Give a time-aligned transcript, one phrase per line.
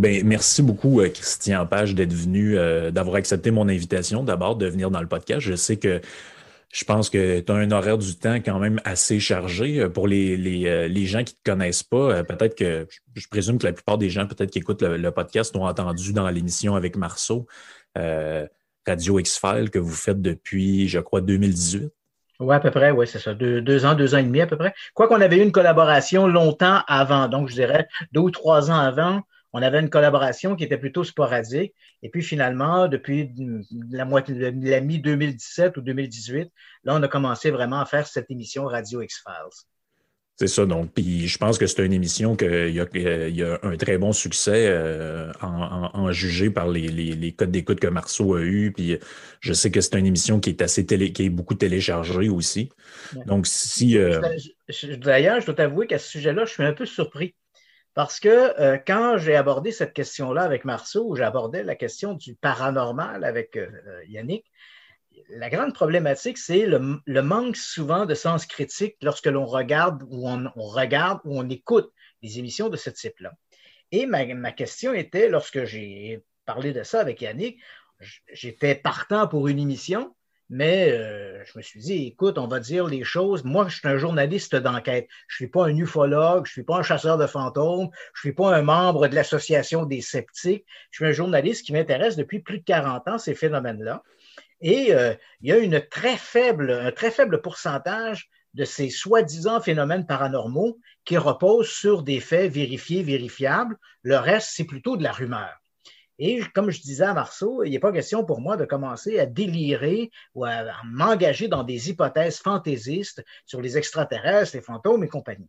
[0.00, 4.66] ben, merci beaucoup, euh, Christian Page, d'être venu, euh, d'avoir accepté mon invitation, d'abord de
[4.66, 5.40] venir dans le podcast.
[5.40, 6.00] Je sais que
[6.72, 9.80] je pense que tu as un horaire du temps quand même assez chargé.
[9.80, 13.58] Euh, pour les, les, les gens qui ne te connaissent pas, peut-être que je présume
[13.58, 16.96] que la plupart des gens peut-être qui écoutent le, podcast ont entendu dans l'émission avec
[16.96, 17.46] Marceau,
[17.94, 21.92] Radio X-File, que vous faites depuis, je crois, 2018.
[22.40, 23.34] Oui, à peu près, oui, c'est ça.
[23.34, 24.72] Deux, deux, ans, deux ans et demi à peu près.
[24.94, 28.78] Quoi qu'on avait eu une collaboration longtemps avant, donc je dirais deux ou trois ans
[28.78, 29.20] avant,
[29.52, 31.74] on avait une collaboration qui était plutôt sporadique.
[32.02, 33.32] Et puis finalement, depuis
[33.90, 36.50] la moitié de la mi-2017 ou 2018,
[36.84, 39.66] là, on a commencé vraiment à faire cette émission Radio X-Files.
[40.40, 40.94] C'est ça, donc.
[40.94, 45.30] Puis je pense que c'est une émission qui y, a, un très bon succès euh,
[45.42, 48.72] en, jugé par les, codes d'écoute que Marceau a eu.
[48.72, 48.98] Puis
[49.40, 52.70] je sais que c'est une émission qui est assez télé, qui est beaucoup téléchargée aussi.
[53.26, 53.98] Donc si.
[53.98, 54.18] Euh,
[54.96, 57.34] d'ailleurs, je dois t'avouer qu'à ce sujet-là, je suis un peu surpris.
[57.94, 62.34] Parce que euh, quand j'ai abordé cette question-là avec Marceau, j'ai abordé la question du
[62.36, 63.68] paranormal avec euh,
[64.06, 64.46] Yannick,
[65.28, 70.50] la grande problématique, c'est le, manque souvent de sens critique lorsque l'on regarde ou on,
[70.56, 71.92] regarde ou on écoute
[72.22, 73.32] des émissions de ce type-là.
[73.92, 77.60] Et ma, question était, lorsque j'ai parlé de ça avec Yannick,
[78.32, 80.14] j'étais partant pour une émission,
[80.50, 83.44] mais euh, je me suis dit, écoute, on va dire les choses.
[83.44, 85.06] Moi, je suis un journaliste d'enquête.
[85.28, 88.18] Je ne suis pas un ufologue, je ne suis pas un chasseur de fantômes, je
[88.18, 90.66] ne suis pas un membre de l'Association des sceptiques.
[90.90, 94.02] Je suis un journaliste qui m'intéresse depuis plus de 40 ans, ces phénomènes-là.
[94.60, 99.60] Et euh, il y a une très faible, un très faible pourcentage de ces soi-disant
[99.60, 103.78] phénomènes paranormaux qui reposent sur des faits vérifiés, vérifiables.
[104.02, 105.59] Le reste, c'est plutôt de la rumeur.
[106.22, 109.24] Et comme je disais à Marceau, il n'est pas question pour moi de commencer à
[109.24, 115.48] délirer ou à, m'engager dans des hypothèses fantaisistes sur les extraterrestres, les fantômes et compagnie.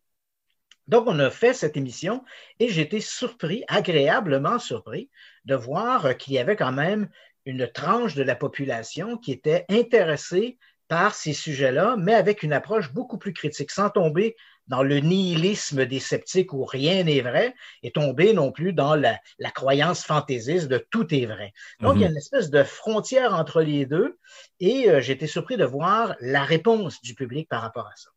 [0.87, 2.23] Donc, on a fait cette émission
[2.57, 5.09] et j'ai été surpris, agréablement surpris,
[5.43, 7.09] de voir qu'il y avait quand même
[7.45, 12.93] une tranche de la population qui était intéressée par ces sujets-là, mais avec une approche
[12.93, 14.37] beaucoup plus critique, sans tomber
[14.71, 19.19] dans le nihilisme des sceptiques où rien n'est vrai et tomber non plus dans la,
[19.53, 21.51] croyance fantaisiste de tout est vrai.
[21.81, 22.13] Donc, il y a mhm.
[22.13, 24.17] une espèce de frontière entre les deux
[24.61, 28.09] et euh, j'ai été surpris de voir la réponse du public par rapport à ça.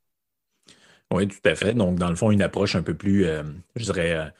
[1.12, 1.75] Oui, tout à fait.
[1.75, 3.43] Donc, dans le fond, une approche un peu plus, euh,
[3.75, 4.32] je dirais,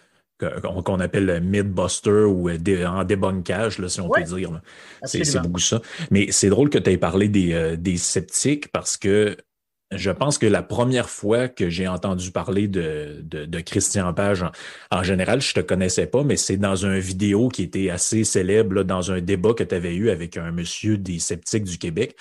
[0.43, 4.61] euh, qu'on appelle mid-buster ou en débunkage, là, si on peut dire.
[5.03, 5.83] C'est beaucoup ça.
[6.13, 9.37] Mais c'est drôle que tu aies parlé des, des sceptiques parce que
[9.97, 14.45] je pense que la première fois que j'ai entendu parler de, de, Christian Page,
[14.91, 18.25] en, général, je ne te connaissais pas, mais c'est dans une vidéo qui était assez
[18.25, 22.17] célèbre, dans un débat que tu avais eu avec un monsieur des sceptiques du Québec.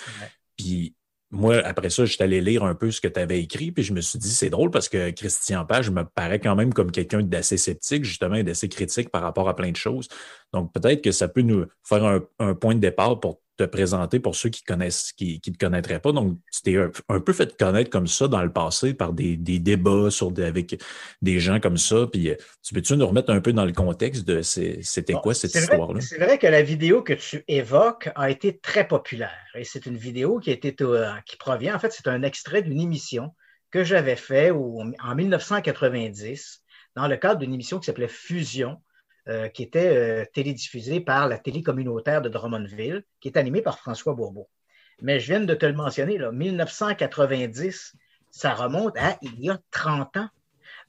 [0.56, 0.94] Puis
[1.30, 3.92] moi, après ça, j'étais allé lire un peu ce que tu avais écrit, puis je
[3.92, 7.22] me suis dit, c'est drôle parce que Christian Page me paraît quand même comme quelqu'un
[7.22, 10.08] d'assez sceptique, justement, et d'assez critique par rapport à plein de choses.
[10.52, 14.18] Donc, peut-être que ça peut nous faire un, un point de départ pour te présenter
[14.18, 16.12] pour ceux qui connaissent, qui ne te connaîtraient pas.
[16.12, 20.10] Donc, tu t'es un, peu fait connaître comme ça dans le passé par des, débats
[20.10, 20.82] sur avec
[21.22, 22.06] des gens comme ça.
[22.10, 25.54] Puis, euh, tu peux-tu nous remettre un peu dans le contexte de c'était quoi cette
[25.54, 26.00] histoire-là?
[26.00, 29.30] C'est vrai que la vidéo que tu évoques a été très populaire.
[29.54, 33.34] Et c'est une vidéo qui, euh, qui provient, en fait, c'est un extrait d'une émission
[33.70, 36.62] que j'avais fait en 1990
[36.96, 38.80] dans le cadre d'une émission qui s'appelait Fusion
[39.28, 43.78] euh, qui était euh, télédiffusée par la télé communautaire de Drummondville, qui est animée par
[43.78, 44.50] François Bourbeau.
[45.00, 47.94] Mais je viens de te le mentionner, là, 1990,
[48.30, 50.28] ça remonte à il y a 30 ans.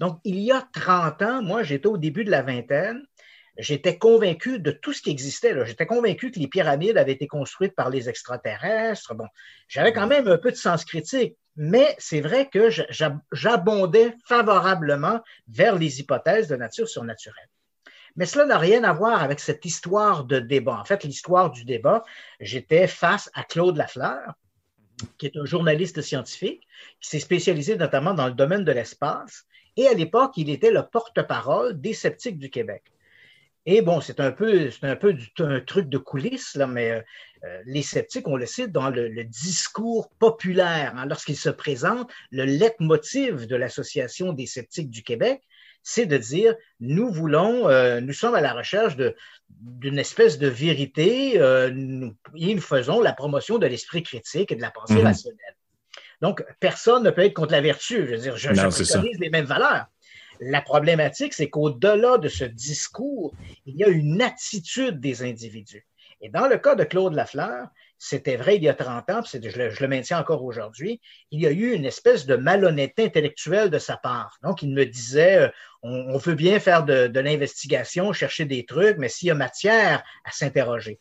[0.01, 3.05] Donc, il y a 30 ans, moi, j'étais au début de la vingtaine,
[3.57, 5.53] j'étais convaincu de tout ce qui existait.
[5.65, 9.15] J'étais convaincu que les pyramides avaient été construites par les extraterrestres.
[9.15, 9.27] Bon,
[9.69, 12.69] j'avais quand même un peu de sens critique, mais c'est vrai que
[13.31, 17.47] j'abondais favorablement vers les hypothèses de nature surnaturelle.
[18.15, 20.79] Mais cela n'a rien à voir avec cette histoire de débat.
[20.79, 22.03] En fait, l'histoire du débat,
[22.39, 24.33] j'étais face à Claude Lafleur,
[25.17, 26.65] qui est un journaliste scientifique,
[27.01, 29.45] qui s'est spécialisé notamment dans le domaine de l'espace.
[29.77, 32.83] Et à l'époque, il était le porte-parole des sceptiques du Québec.
[33.65, 36.91] Et bon, c'est un peu, c'est un peu du, un truc de coulisses, là, mais
[36.91, 42.45] euh, les sceptiques, on le sait, dans le, discours populaire, hein, lorsqu'ils se présentent, le
[42.45, 45.41] leitmotiv de l'Association des sceptiques du Québec,
[45.87, 48.97] c'est de dire, nous voulons, euh, nous sommes à la recherche
[49.49, 54.61] d'une espèce de vérité euh, et nous faisons la promotion de l'esprit critique et de
[54.61, 55.03] la pensée mhm.
[55.03, 55.55] rationnelle.
[56.21, 58.07] Donc, personne ne peut être contre la vertu.
[58.07, 59.85] Je veux dire, je, je les mêmes valeurs.
[60.39, 63.35] La problématique, c'est qu'au-delà de ce discours,
[63.67, 65.85] il y a une attitude des individus.
[66.19, 67.67] Et dans le cas de Claude Lafleur,
[67.97, 71.01] c'était vrai il y a 30 ans, puis je le, je le maintiens encore aujourd'hui,
[71.31, 74.37] il y a eu une espèce de malhonnêteté intellectuelle de sa part.
[74.43, 75.49] Donc, il me disait, euh,
[75.81, 80.31] on, veut bien faire de, l'investigation, chercher des trucs, mais s'il y a matière à
[80.31, 80.99] s'interroger.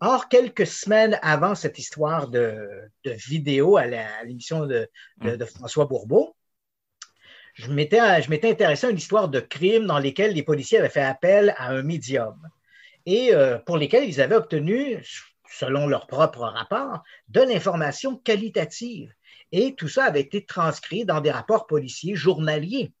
[0.00, 2.68] Or, quelques semaines avant cette histoire de,
[3.04, 3.86] vidéo à
[4.24, 4.88] l'émission de,
[5.20, 6.34] de, François Bourbeau,
[7.54, 11.54] je m'étais intéressé à une histoire de crime dans lesquels les policiers avaient fait appel
[11.58, 12.34] à un médium
[13.06, 14.98] et euh, pour lesquels ils avaient obtenu,
[15.58, 19.12] selon leur propre rapport, de l'information qualitative.
[19.52, 22.92] Et tout ça avait été transcrit dans des rapports policiers journaliers.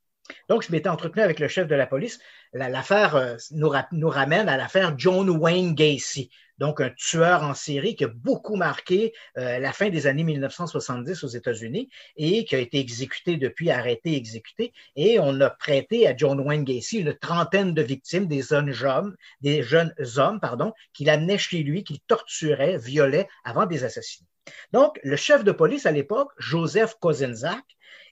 [0.48, 2.18] Donc, je m'étais entretenu avec le chef de la police.
[2.52, 8.04] L'affaire euh, nous, ramène à l'affaire John Wayne Gacy, donc un tueur en série qui
[8.04, 12.78] a beaucoup marqué euh, la fin des années 1970 aux États-Unis et qui a été
[12.78, 14.72] exécuté depuis, arrêté, exécuté.
[14.96, 19.16] Et on a prêté à John Wayne Gacy une trentaine de victimes, des jeunes hommes,
[19.40, 24.28] des jeunes hommes, pardon, qu'il amenait chez lui, qu'il torturait, violait avant des assassinats.
[24.72, 27.64] Donc, le chef de police à l'époque, Joseph Kozenzak,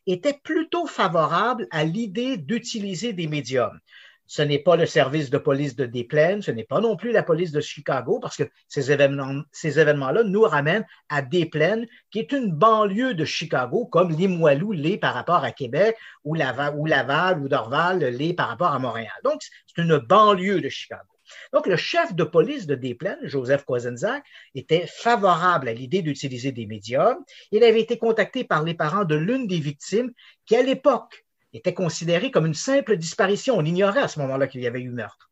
[0.07, 3.79] était plutôt favorable à l'idée d'utiliser des médiums.
[4.27, 7.11] Ce n'est pas le service de police de Des Plaines, ce n'est pas non plus
[7.11, 11.85] la police de Chicago, parce que ces événements, ces événements-là nous ramènent à Des Plaines,
[12.13, 16.77] qui est une banlieue de Chicago, comme Limoilou l'est par rapport à Québec, ou Laval,
[16.77, 19.11] ou, Laval, ou Dorval l'est par rapport à Montréal.
[19.25, 21.11] Donc, c'est une banlieue de Chicago.
[21.53, 24.25] Donc, le chef de police de Des Plaines, Joseph Kozenczak,
[24.55, 27.19] était favorable à l'idée d'utiliser des médiums.
[27.53, 30.13] Il avait été contacté par les parents de l'une des victimes
[30.47, 33.57] qui, à l'époque, était considérée comme une simple disparition.
[33.57, 35.30] On ignorait à ce moment-là qu'il y avait eu meurtre.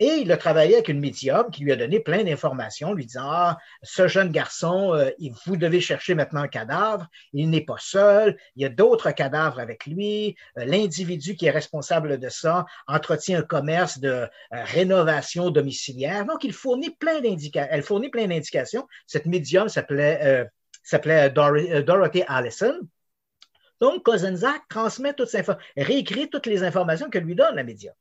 [0.00, 3.28] Et il a travaillé avec une médium qui lui a donné plein d'informations, lui disant
[3.28, 5.10] Ah, ce jeune garçon, euh,
[5.44, 7.08] vous devez chercher maintenant un cadavre.
[7.32, 8.38] Il n'est pas seul.
[8.54, 10.36] Il y a d'autres cadavres avec lui.
[10.56, 16.24] Euh, l'individu qui est responsable de ça entretient un commerce de euh, rénovation domiciliaire.
[16.26, 17.68] Donc, il fournit plein d'indications.
[17.72, 18.86] Elle fournit plein d'indications.
[19.06, 20.48] Cette médium s'appelait
[20.84, 22.78] Dorothy Allison.
[23.80, 25.42] Donc, Kozenzak transmet toutes ces
[25.76, 27.94] réécrit toutes les informations que lui donne la médium.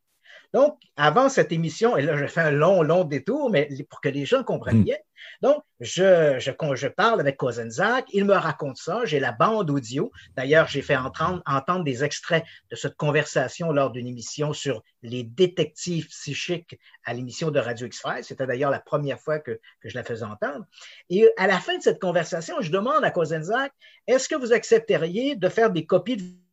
[0.54, 4.10] Donc, avant cette émission, et là, je fais un long, long détour, mais pour que
[4.10, 4.86] les gens comprennent hmm.
[4.86, 4.98] bien.
[5.42, 10.12] Donc, je, je, je parle avec Kozenzak, il me raconte ça, j'ai la bande audio.
[10.36, 15.24] D'ailleurs, j'ai fait entendre, entendre des extraits de cette conversation lors d'une émission sur les
[15.24, 18.24] détectives psychiques à l'émission de Radio X-Files.
[18.24, 20.66] C'était d'ailleurs la première fois que, que, je la faisais entendre.
[21.10, 23.72] Et à la fin de cette conversation, je demande à Kozenzak,
[24.08, 26.47] est-ce que vous accepteriez de faire des copies de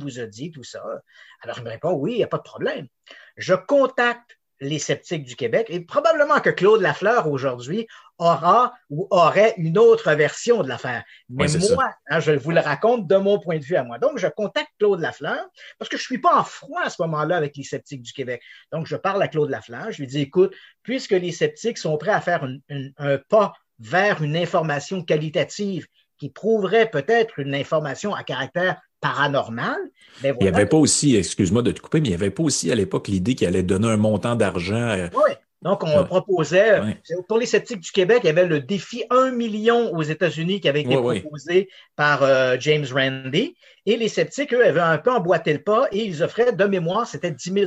[0.00, 0.82] vous a dit tout ça.
[1.42, 2.86] Alors, il me répond, oui, il n'y a pas de problème.
[3.36, 7.88] Je contacte les sceptiques du Québec et probablement que Claude Lafleur aujourd'hui
[8.18, 11.02] aura ou aurait une autre version de l'affaire.
[11.28, 13.98] Mais moi, hein, je vous le raconte de mon point de vue à moi.
[13.98, 15.44] Donc, je contacte Claude Lafleur
[15.78, 18.12] parce que je ne suis pas en froid à ce moment-là avec les sceptiques du
[18.12, 18.40] Québec.
[18.70, 22.12] Donc, je parle à Claude Lafleur, je lui dis, écoute, puisque les sceptiques sont prêts
[22.12, 22.46] à faire
[22.98, 25.88] un pas vers une information qualitative
[26.18, 29.76] qui prouverait peut-être une information à caractère paranormal.
[30.22, 32.44] Ben il n'y avait pas aussi, excuse-moi de te couper, mais il n'y avait pas
[32.44, 34.88] aussi à l'époque l'idée qu'il allait donner un montant d'argent.
[34.88, 35.32] Euh, oui.
[35.62, 36.80] Donc, on proposait,
[37.28, 40.68] pour les sceptiques du Québec, il y avait le défi 1 million aux États-Unis qui
[40.68, 43.54] avait été proposé par euh, James Randi.
[43.86, 47.06] Et les sceptiques, eux, avaient un peu emboîté le pas et ils offraient, de mémoire,
[47.06, 47.66] c'était 10 000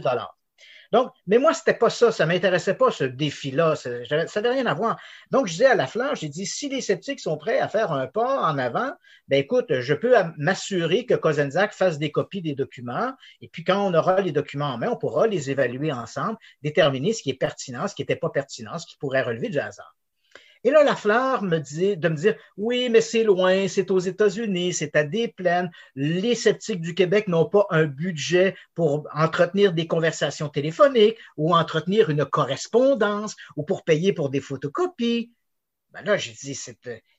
[0.91, 2.11] donc, mais moi, c'était pas ça.
[2.11, 3.75] Ça m'intéressait pas, ce défi-là.
[3.75, 4.99] Ça n'avait rien à voir.
[5.31, 7.91] Donc, je disais à la flanche, j'ai dit, si les sceptiques sont prêts à faire
[7.91, 8.91] un pas en avant,
[9.27, 13.13] ben écoute, je peux m'assurer que Kozenzak fasse des copies des documents.
[13.41, 17.13] Et puis, quand on aura les documents en main, on pourra les évaluer ensemble, déterminer
[17.13, 19.94] ce qui est pertinent, ce qui n'était pas pertinent, ce qui pourrait relever du hasard.
[20.65, 23.99] Et là, la fleur me dit de me dire oui, mais c'est loin, c'est aux
[23.99, 25.69] États-Unis, c'est à des plaines.
[25.95, 32.09] Les sceptiques du Québec n'ont pas un budget pour entretenir des conversations téléphoniques ou entretenir
[32.09, 35.31] une correspondance ou pour payer pour des photocopies.
[35.91, 36.59] Ben là, j'ai dit,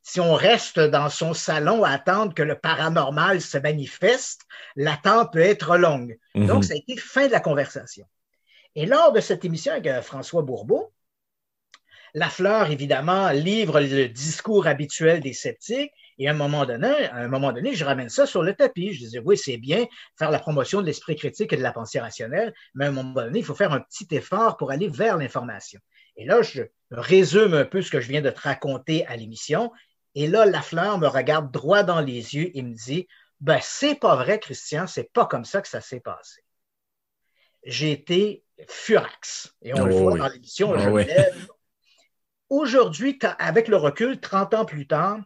[0.02, 4.42] si on reste dans son salon à attendre que le paranormal se manifeste,
[4.74, 6.18] l'attente peut être longue.
[6.34, 6.46] Mm-hmm.
[6.46, 8.06] Donc, ça a été fin de la conversation.
[8.74, 10.92] Et lors de cette émission avec euh, François Bourbeau,
[12.16, 15.92] Lafleur, évidemment, livre le discours habituel des sceptiques.
[16.16, 18.94] Et à un moment donné, à un moment donné, je ramène ça sur le tapis.
[18.94, 19.84] Je disais, oui, c'est bien
[20.18, 23.12] faire la promotion de l'esprit critique et de la pensée rationnelle, mais à un moment
[23.12, 25.78] donné, il faut faire un petit effort pour aller vers l'information.
[26.16, 29.70] Et là, je résume un peu ce que je viens de te raconter à l'émission.
[30.14, 33.08] Et là, Lafleur me regarde droit dans les yeux et me dit,
[33.42, 36.40] Ben, c'est pas vrai, Christian, c'est pas comme ça que ça s'est passé.
[37.62, 39.54] J'ai été furax.
[39.60, 40.98] Et on le oh voit dans l'émission, oh
[42.48, 45.18] Aujourd'hui, avec le recul, 30 ans plus tard,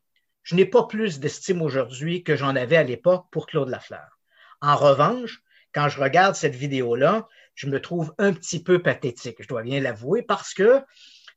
[0.42, 4.18] je n'ai pas plus d'estime aujourd'hui que j'en avais à l'époque pour Claude Lafleur.
[4.62, 5.42] En revanche,
[5.74, 9.80] quand je regarde cette vidéo-là, je me trouve un petit peu pathétique, je dois bien
[9.80, 10.80] l'avouer, parce que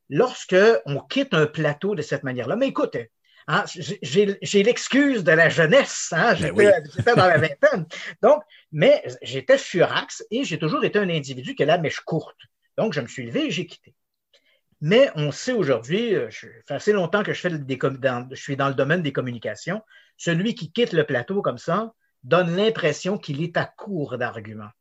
[0.10, 3.12] lorsque on quitte un plateau de cette manière-là, mais écoutez,
[3.48, 7.86] hein, j'ai l'excuse de la jeunesse, hein, ben j'étais dans la vingtaine.
[8.22, 12.40] Donc, mais j'étais furax et j'ai toujours été un individu qui a la mèche courte.
[12.78, 13.94] Donc, je me suis levé et j'ai quitté.
[14.86, 18.68] Mais on sait aujourd'hui, euh, ça fait assez longtemps que je, fais je suis dans
[18.68, 19.82] le domaine des communications,
[20.18, 24.72] celui qui quitte le plateau comme ça donne l'impression qu'il est à court d'arguments.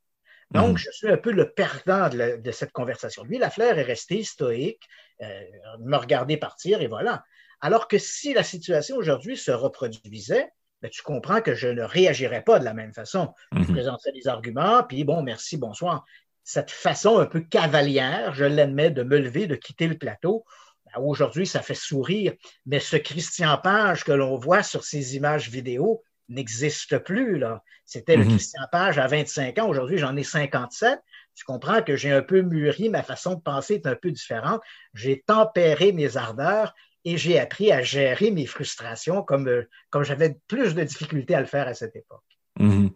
[0.50, 0.76] Donc, mhm.
[0.78, 3.22] je suis un peu le perdant de, cette conversation.
[3.22, 4.82] Lui, la fleur est resté stoïque,
[5.20, 5.40] euh,
[5.78, 7.22] me regarder partir et voilà.
[7.60, 12.42] Alors que si la situation aujourd'hui se reproduisait, ben, tu comprends que je ne réagirais
[12.42, 13.32] pas de la même façon.
[13.52, 13.72] Je mhm.
[13.72, 16.04] présenterais des arguments, puis bon, merci, bonsoir
[16.44, 20.44] cette façon un peu cavalière, je l'admets, de me lever, de quitter le plateau.
[20.86, 22.34] Ben, aujourd'hui, ça fait sourire,
[22.66, 27.38] mais ce Christian Page que l'on voit sur ces images vidéo n'existe plus.
[27.38, 27.62] Là.
[27.84, 28.30] C'était le mhm.
[28.30, 29.68] Christian Page à 25 ans.
[29.68, 30.98] Aujourd'hui, j'en ai 57.
[31.34, 34.60] Tu comprends que j'ai un peu mûri, ma façon de penser est un peu différente.
[34.94, 40.36] J'ai tempéré mes ardeurs et j'ai appris à gérer mes frustrations comme, euh, comme j'avais
[40.46, 42.22] plus de difficultés à le faire à cette époque.
[42.58, 42.90] Mhm.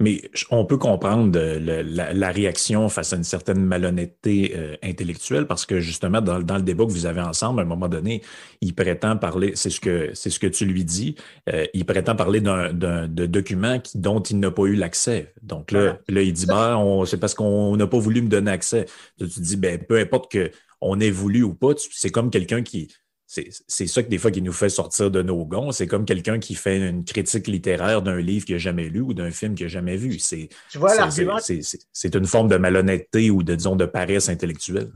[0.00, 5.80] Mais on peut comprendre la, réaction face à une certaine malhonnêteté euh, intellectuelle parce que
[5.80, 8.22] justement, dans, le débat que vous avez ensemble, à un moment donné,
[8.60, 11.14] il prétend parler, c'est ce que c'est ce que tu lui dis,
[11.52, 15.32] euh, il prétend parler d'un de document dont il n'a pas eu l'accès.
[15.42, 18.86] Donc là, là, il dit bah, c'est parce qu'on n'a pas voulu me donner accès.
[19.18, 22.88] tu dis ben peu importe que on ait voulu ou pas, c'est comme quelqu'un qui
[23.32, 25.72] c'est ça que des fois qui nous fait sortir de nos gonds.
[25.72, 29.14] C'est comme quelqu'un qui fait une critique littéraire d'un livre qu'il n'a jamais lu ou
[29.14, 30.18] d'un film qu'il n'a jamais vu.
[30.18, 30.50] C'est
[32.14, 34.92] une forme de malhonnêteté ou de, disons, de paresse intellectuelle.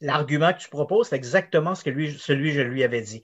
[0.00, 3.22] L'argument que tu proposes, c'est exactement ce que lui, celui que je lui avais dit.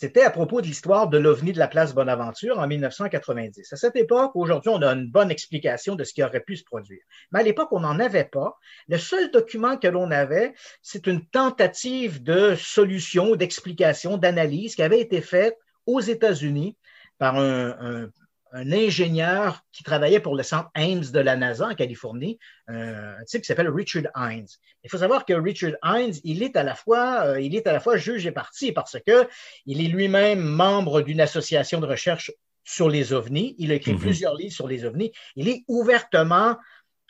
[0.00, 3.72] C'était à propos de l'histoire de l'OVNI de la place Bonaventure en 1990.
[3.72, 6.62] À cette époque, aujourd'hui, on a une bonne explication de ce qui aurait pu se
[6.62, 7.00] produire.
[7.32, 8.56] Mais à l'époque, on n'en avait pas.
[8.86, 15.00] Le seul document que l'on avait, c'est une tentative de solution, d'explication, d'analyse qui avait
[15.00, 16.76] été faite aux États-Unis
[17.18, 18.10] par un, un
[18.52, 23.46] ingénieur qui travaillait pour le centre Ames de la NASA en Californie, un type qui
[23.46, 24.48] s'appelle Richard Hines.
[24.84, 27.72] Il faut savoir que Richard Hines, il est à la fois, euh, il est à
[27.72, 29.28] la fois juge et parti parce que
[29.66, 32.32] il est lui-même membre d'une association de recherche
[32.64, 33.54] sur les ovnis.
[33.58, 34.00] Il a écrit mhm.
[34.00, 35.12] plusieurs livres sur les ovnis.
[35.36, 36.56] Il est ouvertement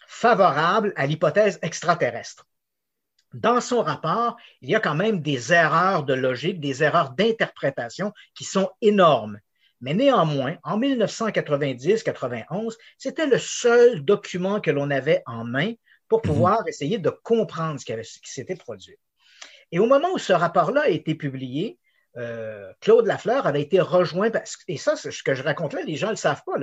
[0.06, 2.46] favorable à l'hypothèse extraterrestre.
[3.34, 8.12] Dans son rapport, il y a quand même des erreurs de logique, des erreurs d'interprétation
[8.34, 9.38] qui sont énormes.
[9.80, 15.72] Mais néanmoins, en 1990-91, c'était le seul document que l'on avait en main
[16.08, 16.30] pour mhm.
[16.30, 18.96] pouvoir essayer de comprendre ce qui, s'était produit.
[19.70, 21.78] Et au moment où ce rapport-là a été publié,
[22.18, 24.30] euh, Claude Lafleur avait été rejoint,
[24.66, 26.54] et ça, c'est ce que je raconte là, les gens ne le savent pas.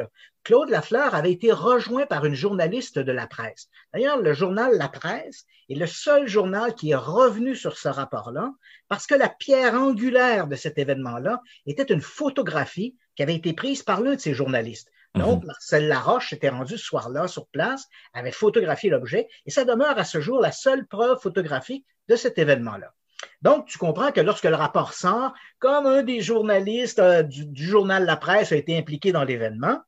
[0.43, 3.69] Claude Lafleur avait été rejoint par une journaliste de la presse.
[3.93, 8.51] D'ailleurs, le journal La Presse est le seul journal qui est revenu sur ce rapport-là,
[8.89, 13.81] parce que la pierre angulaire de cet événement-là était une photographie qui avait été prise
[13.81, 14.91] par l'un de ces journalistes.
[15.15, 15.21] Mhm.
[15.21, 19.97] Donc, Marcel Laroche s'était rendu ce soir-là sur place, avait photographié l'objet, et ça demeure
[19.97, 22.93] à ce jour la seule preuve photographique de cet événement-là.
[23.41, 28.05] Donc, tu comprends que lorsque le rapport sort, comme un des journalistes euh, du, journal
[28.05, 29.79] La Presse a été impliqué dans l'événement,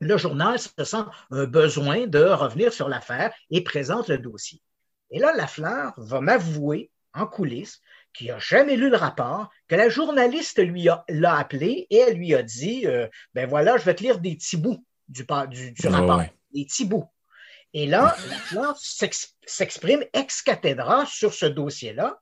[0.00, 4.60] le journal se sent un besoin de revenir sur l'affaire et présente le dossier.
[5.10, 7.80] Et là, Lafleur va m'avouer en coulisses
[8.12, 12.34] qu'il n'a jamais lu le rapport, que la journaliste lui l'a appelé et elle lui
[12.34, 15.90] a dit euh, Ben voilà, je vais te lire des petits bouts du, du, ah
[15.90, 17.10] rapport, des petits bouts.
[17.72, 22.20] Et là, Lafleur s'exprime ex cathedra sur ce dossier-là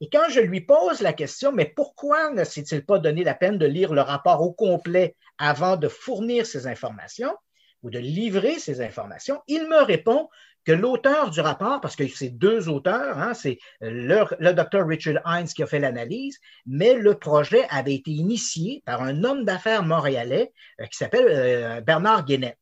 [0.00, 3.58] et quand je lui pose la question, mais pourquoi ne s'est-il pas donné la peine
[3.58, 7.34] de lire le rapport au complet avant de fournir ces informations
[7.82, 10.28] ou de livrer ces informations, il me répond
[10.64, 15.46] que l'auteur du rapport, parce que c'est deux auteurs, hein, c'est le, docteur Richard Hines
[15.46, 20.52] qui a fait l'analyse, mais le projet avait été initié par un homme d'affaires montréalais
[20.80, 22.58] euh, qui s'appelle euh, Bernard Guénette.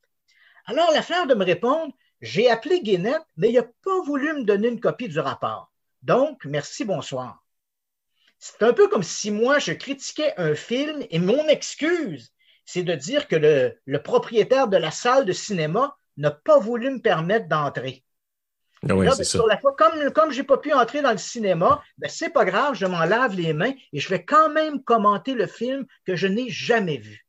[0.66, 4.68] Alors, l'affaire de me répondre, j'ai appelé Guénette, mais il n'a pas voulu me donner
[4.68, 5.72] une copie du rapport.
[6.02, 7.42] Donc, merci, bonsoir.
[8.38, 12.32] C'est un peu comme si moi, je critiquais un film et mon excuse,
[12.64, 13.36] c'est de dire que
[13.86, 18.04] le, propriétaire de la salle de cinéma n'a pas voulu me permettre d'entrer.
[18.88, 21.18] Ah oui, ben, sur la fois, comme, comme je n'ai pas pu entrer dans le
[21.18, 24.84] cinéma, ben, c'est pas grave, je m'en lave les mains et je vais quand même
[24.84, 27.26] commenter le film que je n'ai jamais vu.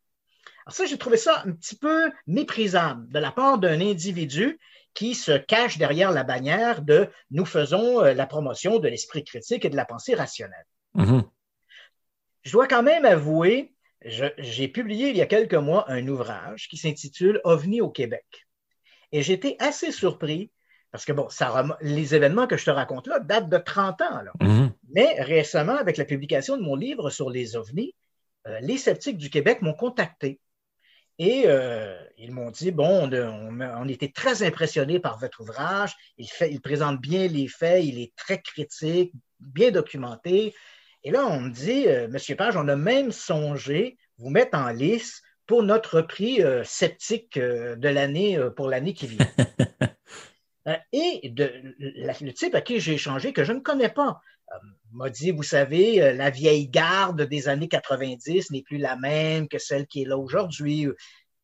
[0.66, 4.60] Alors ça, j'ai trouvé ça un petit peu méprisable de la part d'un individu
[5.00, 9.64] qui se cache derrière la bannière de nous faisons euh, la promotion de l'esprit critique
[9.64, 10.66] et de la pensée rationnelle.
[10.98, 11.24] Mm-hmm.
[12.42, 16.76] Je dois quand même avouer, j'ai publié il y a quelques mois un ouvrage qui
[16.76, 18.26] s'intitule OVNI au Québec.
[19.14, 20.52] Et j'étais assez surpris
[20.92, 24.22] parce que, bon, ça les événements que je te raconte là datent de 30 ans.
[24.42, 24.72] Mm-hmm.
[24.90, 27.96] Mais récemment, avec la publication de mon livre sur les ovnis,
[28.48, 30.42] euh, les sceptiques du Québec m'ont contacté.
[31.20, 36.50] Et euh, ils m'ont dit, bon, on, était très impressionnés par votre ouvrage, il, fait,
[36.52, 40.56] il présente bien les faits, il est très critique, bien documenté.
[41.04, 44.70] Et là, on me dit, euh, Monsieur Page, on a même songé vous mettre en
[44.70, 49.28] lice pour notre prix sceptique de l'année pour l'année qui vient.
[50.68, 54.39] Euh, et le type à qui j'ai échangé, que je ne connais pas, euh,
[54.92, 59.48] m'a dit, vous savez, euh, la vieille garde des années 90 n'est plus la même
[59.48, 60.88] que celle qui est là aujourd'hui.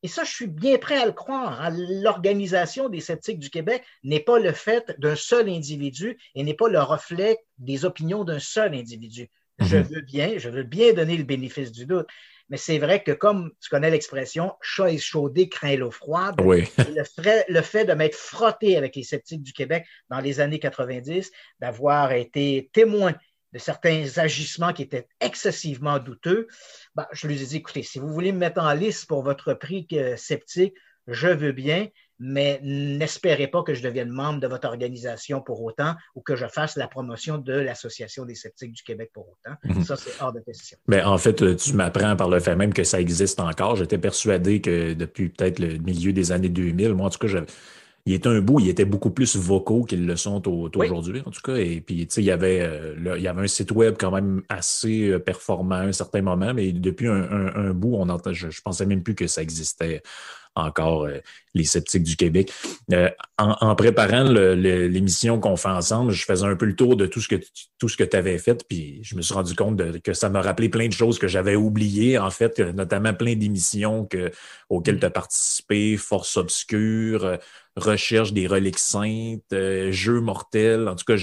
[0.03, 1.62] Et ça, je suis bien prêt à le croire.
[1.62, 1.75] Hein.
[1.75, 6.69] L'organisation des sceptiques du Québec n'est pas le fait d'un seul individu et n'est pas
[6.69, 9.29] le reflet des opinions d'un seul individu.
[9.59, 9.83] Je mhm.
[9.83, 12.07] veux bien, je veux bien donner le bénéfice du doute.
[12.49, 17.85] Mais c'est vrai que, comme tu connais l'expression, chat chaudé craint l'eau froide, le, fait,
[17.85, 23.15] de m'être frotté avec les sceptiques du Québec dans les années 90, d'avoir été témoin
[23.51, 26.47] de certains agissements qui étaient excessivement douteux,
[26.93, 29.53] ben, je lui ai dit, écoutez, si vous voulez me mettre en liste pour votre
[29.53, 29.87] prix
[30.17, 30.75] sceptique,
[31.07, 31.87] je veux bien,
[32.19, 36.48] mais n'espérez pas que je devienne membre de votre organisation pour autant ou que je
[36.48, 39.55] fasse la promotion de l'Association des sceptiques du Québec pour autant.
[39.63, 39.84] Mhm.
[39.84, 40.77] Ça, c'est hors de question.
[40.88, 43.75] Mais en fait, tu m'apprends par le fait même que ça existe encore.
[43.75, 47.27] J'étais persuadé que depuis peut-être le milieu des années 2000, moi, en tout cas,
[48.05, 51.41] il était un bout, il était beaucoup plus vocaux qu'ils le sont aujourd'hui, en tout
[51.41, 51.55] cas.
[51.55, 54.11] Et puis, tu sais, il y avait, euh, il y avait un site web quand
[54.11, 58.51] même assez euh, performant à un certain moment, mais depuis un, bout, on entend, je,
[58.51, 60.03] je pensais même plus que ça existait
[60.55, 61.20] encore euh,
[61.53, 62.51] les sceptiques du Québec.
[62.94, 67.20] Euh, en, préparant l'émission qu'on fait ensemble, je faisais un peu le tour de tout
[67.20, 67.35] ce que
[67.77, 70.41] tout ce que tu avais fait, puis je me suis rendu compte que ça m'a
[70.41, 74.07] rappelé plein de choses que j'avais oubliées, en fait, notamment plein d'émissions
[74.70, 77.37] auxquelles tu as participé, Force Obscure,
[77.77, 79.53] Recherche des reliques saintes,
[79.90, 80.88] Jeux mortels.
[80.88, 81.18] En tout cas,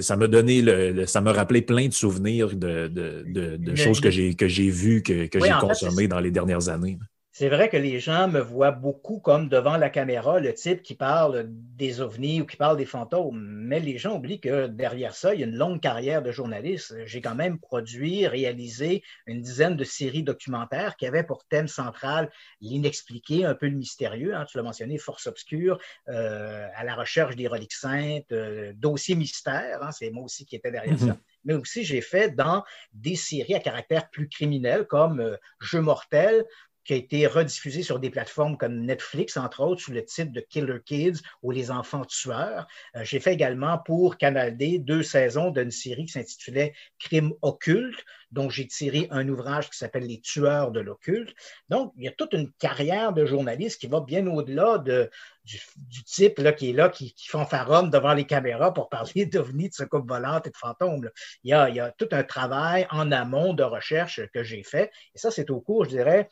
[0.00, 4.34] ça m'a donné le, ça m'a rappelé plein de souvenirs de, de, choses que j'ai
[4.34, 6.98] que j'ai vues, que, que j'ai consommées dans les dernières années.
[7.38, 10.96] C'est vrai que les gens me voient beaucoup comme devant la caméra, le type qui
[10.96, 13.38] parle des ovnis ou qui parle des fantômes.
[13.40, 16.96] Mais les gens oublient que derrière ça, il y a une longue carrière de journaliste.
[17.06, 22.28] J'ai quand même produit, réalisé une dizaine de séries documentaires qui avaient pour thème central
[22.60, 24.34] l'inexpliqué, un peu le mystérieux.
[24.34, 29.14] Hein, tu l'as mentionné, Force obscure, euh, à la recherche des reliques saintes, euh, dossier
[29.14, 33.16] mystère, hein, c'est moi aussi qui étais derrière ça mais aussi j'ai fait dans des
[33.16, 36.44] séries à caractère plus criminel comme euh, Jeux mortels
[36.88, 40.40] qui a été rediffusé sur des plateformes comme Netflix, entre autres, sous le titre de
[40.40, 42.66] Killer Kids ou Les enfants tueurs.
[42.96, 48.02] Euh, j'ai fait également pour Canal D deux saisons d'une série qui s'intitulait Crime occulte,
[48.30, 51.34] dont j'ai tiré un ouvrage qui s'appelle Les tueurs de l'occulte.
[51.68, 55.10] Donc, il y a toute une carrière de journaliste qui va bien au-delà de,
[55.44, 59.70] du, type là, qui est là, qui, qui fanfaronne devant les caméras pour parler d'ovnis,
[59.70, 61.10] de secours volantes et de fantômes.
[61.44, 64.90] Il y a tout un travail en amont de recherche que j'ai fait.
[65.14, 66.28] Et ça, c'est au cours, je dirais,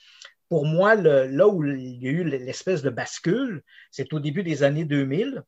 [0.48, 4.62] pour moi, là où il y a eu l'espèce de bascule, c'est au début des
[4.62, 5.42] années 2000.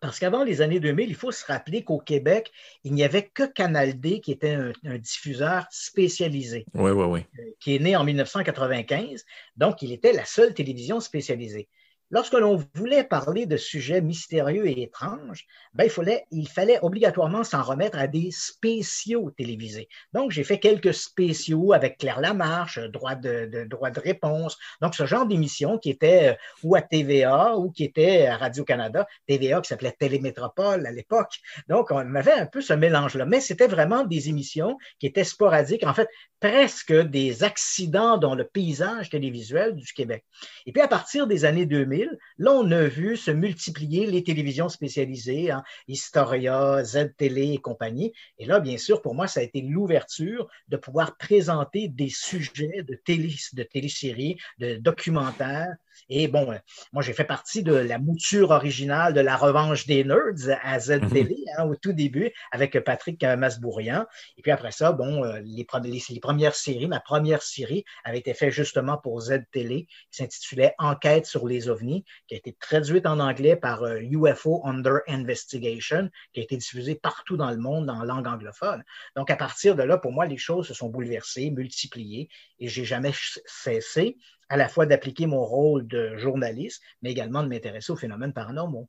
[0.00, 2.52] Parce qu'avant les années 2000, il faut se rappeler qu'au Québec,
[2.84, 6.66] il n'y avait que Canal D qui était un, un diffuseur spécialisé.
[6.74, 7.24] Oui, oui, oui.
[7.58, 9.24] Qui est né en 1995.
[9.56, 11.68] Donc, il était la seule télévision spécialisée.
[12.10, 15.90] Lorsque l'on voulait parler de sujets mystérieux et étranges, ben,
[16.30, 19.88] il, fallait, obligatoirement s'en remettre à des spéciaux télévisés.
[20.14, 24.56] Donc, j'ai fait quelques spéciaux avec Claire Lamarche, droit de, droit de réponse.
[24.80, 29.06] Donc, ce genre d'émission qui était euh, ou à TVA ou qui était à Radio-Canada,
[29.26, 31.38] TVA qui s'appelait Télémétropole à l'époque.
[31.68, 33.26] Donc, on avait un peu ce mélange-là.
[33.26, 36.08] Mais c'était vraiment des émissions qui étaient sporadiques, en fait,
[36.40, 40.24] presque des accidents dans le paysage télévisuel du Québec.
[40.64, 41.97] Et puis, à partir des années 2000,
[42.38, 48.12] Là, on a vu se multiplier les télévisions spécialisées, hein, Historia, Z-Télé et compagnie.
[48.38, 52.82] Et là, bien sûr, pour moi, ça a été l'ouverture de pouvoir présenter des sujets
[52.82, 55.76] de, télé, de téléséries, de documentaires
[56.08, 56.58] Et bon, euh,
[56.92, 61.00] moi, j'ai fait partie de la mouture originale de La Revanche des Nerds à Z
[61.02, 61.28] mhm.
[61.56, 64.06] hein, au tout début avec Patrick Masbourian.
[64.36, 65.66] Et puis après ça, bon, euh, les,
[66.08, 70.74] les, premières séries, ma première série avait été faite justement pour Z Télé, qui s'intitulait
[70.78, 76.40] Enquête sur les ovnis, qui a été traduite en anglais par UFO Under Investigation, qui
[76.40, 78.82] a été diffusée partout dans le monde en langue anglophone.
[79.16, 82.84] Donc, à partir de là, pour moi, les choses se sont bouleversées, multipliées, et j'ai
[82.84, 83.12] jamais
[83.46, 84.16] cessé
[84.48, 88.88] à la fois d'appliquer mon rôle de journaliste, mais également de m'intéresser aux phénomènes paranormaux.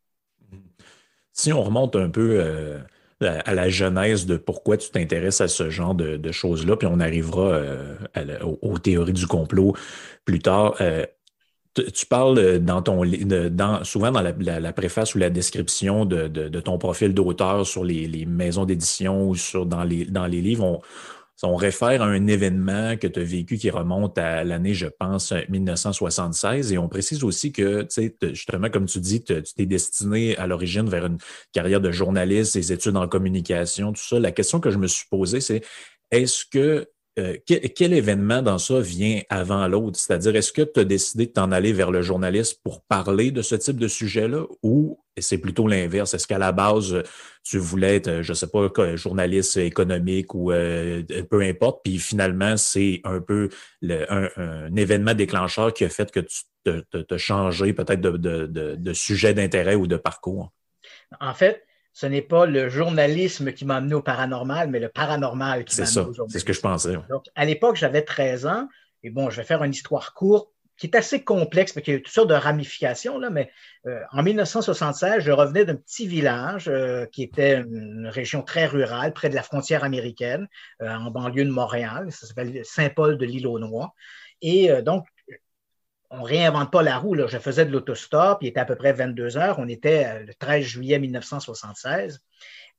[1.34, 2.80] Si on remonte un peu euh,
[3.22, 7.52] à la genèse de pourquoi tu t'intéresses à ce genre de, choses-là, puis on arrivera
[7.52, 7.96] euh,
[8.62, 9.74] aux, théories du complot
[10.26, 10.76] plus tard.
[10.82, 11.06] Euh,
[11.76, 17.14] tu parles dans ton dans, souvent dans la, préface ou la description de, ton profil
[17.14, 20.82] d'auteur sur les, maisons d'édition ou sur dans les, dans les livres,
[21.44, 25.34] on réfère à un événement que tu as vécu qui remonte à l'année, je pense,
[25.50, 26.74] 1976.
[26.74, 27.88] Et on précise aussi que,
[28.34, 31.18] justement, comme tu dis, tu t'es destiné à l'origine vers une
[31.54, 34.20] carrière de journaliste, des études en communication, tout ça.
[34.20, 35.62] La question que je me suis posée, c'est
[36.12, 40.00] est-ce que euh, quel, événement dans ça vient avant l'autre?
[40.00, 43.42] C'est-à-dire, est-ce que tu as décidé de t'en aller vers le journaliste pour parler de
[43.42, 46.14] ce type de sujet-là ou c'est plutôt l'inverse?
[46.14, 47.04] Est-ce qu'à la base,
[47.44, 52.58] tu voulais être, je ne sais pas, journaliste économique ou euh, peu importe, puis finalement,
[52.58, 53.50] c'est un peu
[53.84, 58.16] un, événement déclencheur qui a fait que tu t'as changé peut-être de,
[58.76, 60.52] de sujet d'intérêt ou de parcours?
[61.20, 65.66] En fait, ce n'est pas le journalisme qui m'a amené au paranormal, mais le paranormal
[65.66, 66.28] qui m'a amené au journalisme.
[66.30, 66.96] C'est ce que je pensais.
[67.10, 68.68] Donc, à l'époque, j'avais 13 ans.
[69.04, 71.98] Et bon, je vais faire une histoire courte qui est assez complexe, mais qui a
[71.98, 73.20] toutes sortes de ramifications.
[73.20, 73.52] Là, mais
[73.86, 79.14] euh, en 1976, je revenais d'un petit village euh, qui était une région très rurale,
[79.14, 80.48] près de la frontière américaine,
[80.82, 82.12] euh, en banlieue de Montréal.
[82.12, 83.94] Ça s'appelle Saint-Paul de l'île aux Noix.
[84.42, 85.06] Et donc,
[86.12, 87.14] on réinvente pas la roue.
[87.14, 87.28] Là.
[87.28, 89.60] Je faisais de l'autostop, il était à peu près 22 heures.
[89.60, 92.22] On était euh, le 13 juillet 1976.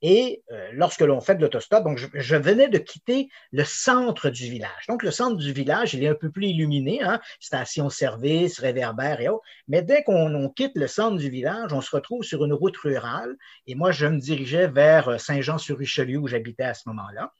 [0.01, 4.49] Et euh, lorsque l'on fait de l'autostop, donc je, venais de quitter le centre du
[4.49, 4.87] village.
[4.87, 9.29] Donc le centre du village, il est un peu plus illuminé, hein, station-service, réverbère et
[9.29, 9.43] autres.
[9.67, 13.35] Mais dès qu'on quitte le centre du village, on se retrouve sur une route rurale.
[13.67, 17.31] Et moi, je me dirigeais vers euh, Saint-Jean-sur-Richelieu où j'habitais à ce moment-là.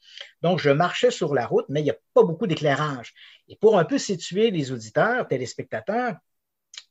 [0.41, 3.13] Donc je marchais sur la route, mais il n'y a pas beaucoup d'éclairage.
[3.47, 6.15] Et pour un peu situer les auditeurs, téléspectateurs,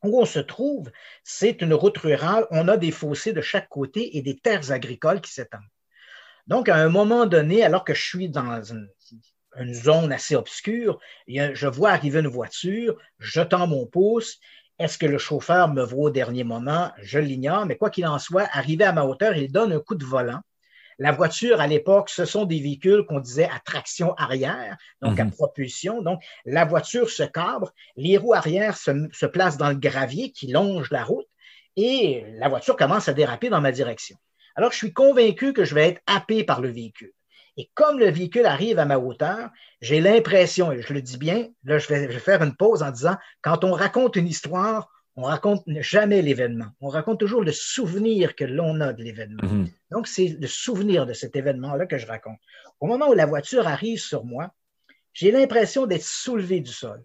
[0.03, 0.91] où on se trouve,
[1.25, 2.47] c'est une route rurale.
[2.51, 5.61] On a des fossés de chaque côté et des terres agricoles qui s'étendent.
[6.47, 8.89] Donc, à un moment donné, alors que je suis dans une,
[9.73, 14.39] zone assez obscure, je vois arriver une voiture, je tends mon pouce.
[14.79, 16.93] Est-ce que le chauffeur me voit au dernier moment?
[16.99, 19.97] Je l'ignore, mais quoi qu'il en soit, arrivé à ma hauteur, il donne un coup
[19.97, 20.41] de volant.
[21.01, 25.25] La voiture, à l'époque, ce sont des véhicules qu'on disait à traction arrière, donc à
[25.25, 25.31] mhm.
[25.31, 26.03] propulsion.
[26.03, 30.91] Donc, la voiture se cabre, les roues arrière se, placent dans le gravier qui longe
[30.91, 31.27] la route
[31.77, 34.19] et la voiture commence à déraper dans ma direction.
[34.57, 37.13] Alors, je suis convaincu que je vais être happé par le véhicule.
[37.57, 39.49] Et comme le véhicule arrive à ma hauteur,
[39.81, 43.17] j'ai l'impression, et je le dis bien, là, je vais, faire une pause en disant,
[43.41, 46.69] quand on raconte une histoire, on raconte jamais l'événement.
[46.81, 49.43] On raconte toujours le souvenir que l'on a de l'événement.
[49.43, 49.69] Mhm.
[49.91, 52.39] Donc, c'est le souvenir de cet événement-là que je raconte.
[52.81, 54.53] Au moment où la voiture arrive sur moi,
[55.13, 57.05] j'ai l'impression d'être soulevé du sol.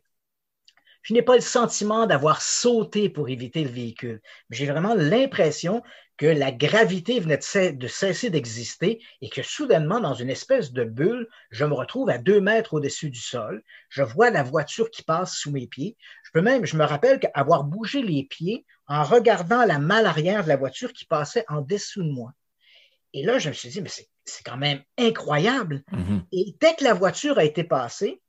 [1.02, 4.22] Je n'ai pas le sentiment d'avoir sauté pour éviter le véhicule.
[4.50, 5.84] J'ai vraiment l'impression
[6.18, 7.38] que la gravité venait
[7.74, 12.18] de cesser d'exister et que soudainement, dans une espèce de bulle, je me retrouve à
[12.18, 13.64] deux mètres au-dessus du sol.
[13.90, 15.98] Je vois la voiture qui passe sous mes pieds.
[16.24, 20.44] Je peux même, je me rappelle qu'avoir bougé les pieds en regardant la malle arrière
[20.44, 22.32] de la voiture qui passait en dessous de moi.
[23.14, 25.84] Et là, je me suis dit, mais c'est quand même incroyable.
[25.92, 26.22] Mm-hmm.
[26.32, 28.22] Et dès que la voiture a été passée,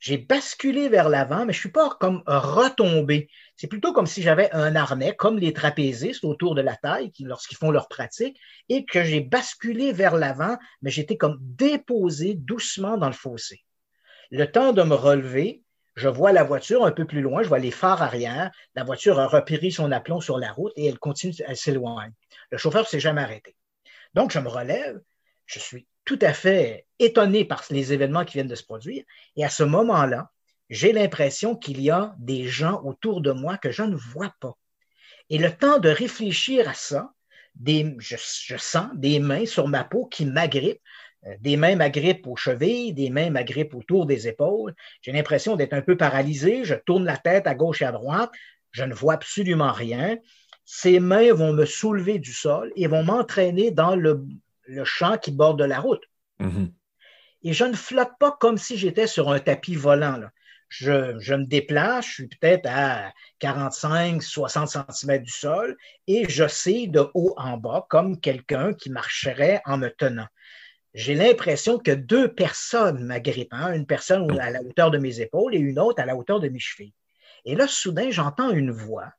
[0.00, 3.28] j'ai basculé vers l'avant, mais je suis pas comme retombé.
[3.56, 7.58] C'est plutôt comme si j'avais un harnais, comme les trapézistes autour de la taille lorsqu'ils
[7.58, 13.08] font leur pratique, et que j'ai basculé vers l'avant, mais j'étais comme déposé doucement dans
[13.08, 13.62] le fossé.
[14.30, 15.62] Le temps de me relever,
[15.96, 18.50] je vois la voiture un peu plus loin, je vois les phares arrière.
[18.74, 22.12] La voiture a repéré son aplomb sur la route et elle continue, elle s'éloigne.
[22.50, 23.54] Le chauffeur ne s'est jamais arrêté.
[24.14, 24.98] Donc, je me relève,
[25.44, 29.04] je suis tout à fait étonné par les événements qui viennent de se produire.
[29.36, 30.30] Et à ce moment-là,
[30.68, 34.56] j'ai l'impression qu'il y a des gens autour de moi que je ne vois pas.
[35.28, 37.12] Et le temps de réfléchir à ça,
[37.64, 40.80] je, sens des mains sur ma peau qui m'agrippent,
[41.26, 44.74] euh, des mains m'agrippent aux chevilles, des mains m'agrippent autour des épaules.
[45.02, 48.30] J'ai l'impression d'être un peu paralysé, je tourne la tête à gauche et à droite,
[48.70, 50.16] je ne vois absolument rien.
[50.64, 54.24] Ces mains vont me soulever du sol et vont m'entraîner dans le,
[54.70, 56.04] le champ qui borde la route.
[56.40, 56.72] Mm-hmm.
[57.42, 60.20] Et je ne flotte pas comme si j'étais sur un tapis volant.
[60.68, 66.46] je, je, me déplace, je suis peut-être à 45, 60 cm du sol et je
[66.46, 70.28] sais de haut en bas comme quelqu'un qui marcherait en me tenant.
[70.92, 75.54] J'ai l'impression que deux personnes m'agrippent, hein, une personne à la hauteur de mes épaules
[75.54, 76.94] et une autre à la hauteur de mes chevilles.
[77.44, 79.12] Et là, soudain, j'entends une voix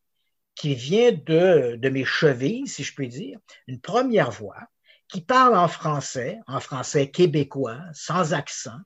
[0.53, 4.59] qui vient de, de mes chevilles, si je puis dire, une première voix
[5.11, 8.79] qui parle en français, en français québécois, sans accent,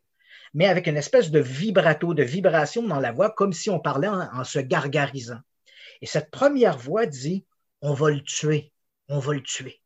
[0.55, 4.07] mais avec une espèce de vibrato, de vibration dans la voix, comme si on parlait
[4.07, 5.39] en, se gargarisant.
[6.01, 7.45] Et cette première voix dit,
[7.81, 8.73] on va le tuer,
[9.07, 9.79] on va le tuer.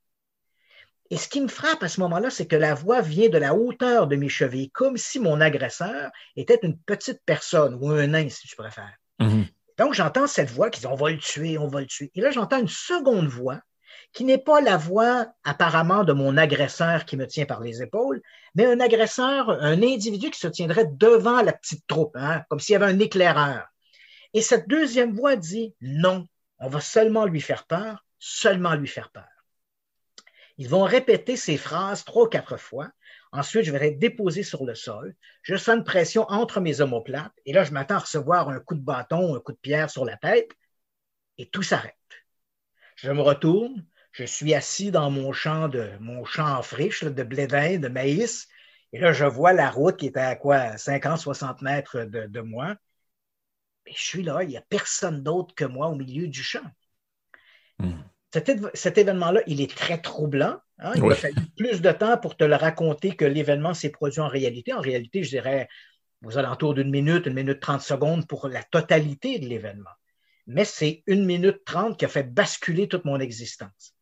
[1.10, 3.54] Et ce qui me frappe à ce moment-là, c'est que la voix vient de la
[3.54, 8.30] hauteur de mes chevilles, comme si mon agresseur était une petite personne ou un nain,
[8.30, 8.96] si tu préfères.
[9.20, 9.46] Mhm.
[9.78, 12.12] Donc, j'entends cette voix qui dit On va le tuer, on va le tuer.
[12.14, 13.60] Et là, j'entends une seconde voix
[14.14, 18.22] qui n'est pas la voix apparemment de mon agresseur qui me tient par les épaules,
[18.56, 22.74] mais un agresseur, un individu qui se tiendrait devant la petite troupe, hein, comme s'il
[22.74, 23.68] y avait un éclaireur.
[24.34, 26.28] Et cette deuxième voix dit non,
[26.60, 29.28] on va seulement lui faire peur, seulement lui faire peur.
[30.58, 32.92] Ils vont répéter ces phrases trois ou quatre fois.
[33.32, 35.16] Ensuite, je vais être déposé sur le sol.
[35.42, 37.32] Je sens une pression entre mes omoplates.
[37.46, 40.04] Et là, je m'attends à recevoir un coup de bâton, un coup de pierre sur
[40.04, 40.52] la tête.
[41.38, 41.96] Et tout s'arrête.
[42.96, 43.86] Je me retourne.
[44.12, 48.48] Je suis assis dans mon champ de mon champ en friche de blé de maïs.
[48.92, 52.76] Et là, je vois la route qui est à quoi 50, 60 mètres de, moi.
[53.86, 56.66] Et je suis là, il n'y a personne d'autre que moi au milieu du champ.
[57.78, 58.02] Hmm.
[58.74, 60.60] Cet, événement-là, il est très troublant.
[60.80, 60.94] Hein.
[60.96, 64.28] Il a fallu plus de temps pour te le raconter que l'événement s'est produit en
[64.28, 64.74] réalité.
[64.74, 65.68] En réalité, je dirais
[66.24, 69.90] aux alentours d'une minute, une minute trente secondes pour la totalité de l'événement.
[70.48, 73.96] Mais c'est une minute trente qui a fait basculer toute mon existence.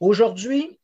[0.00, 0.78] Aujourd'hui,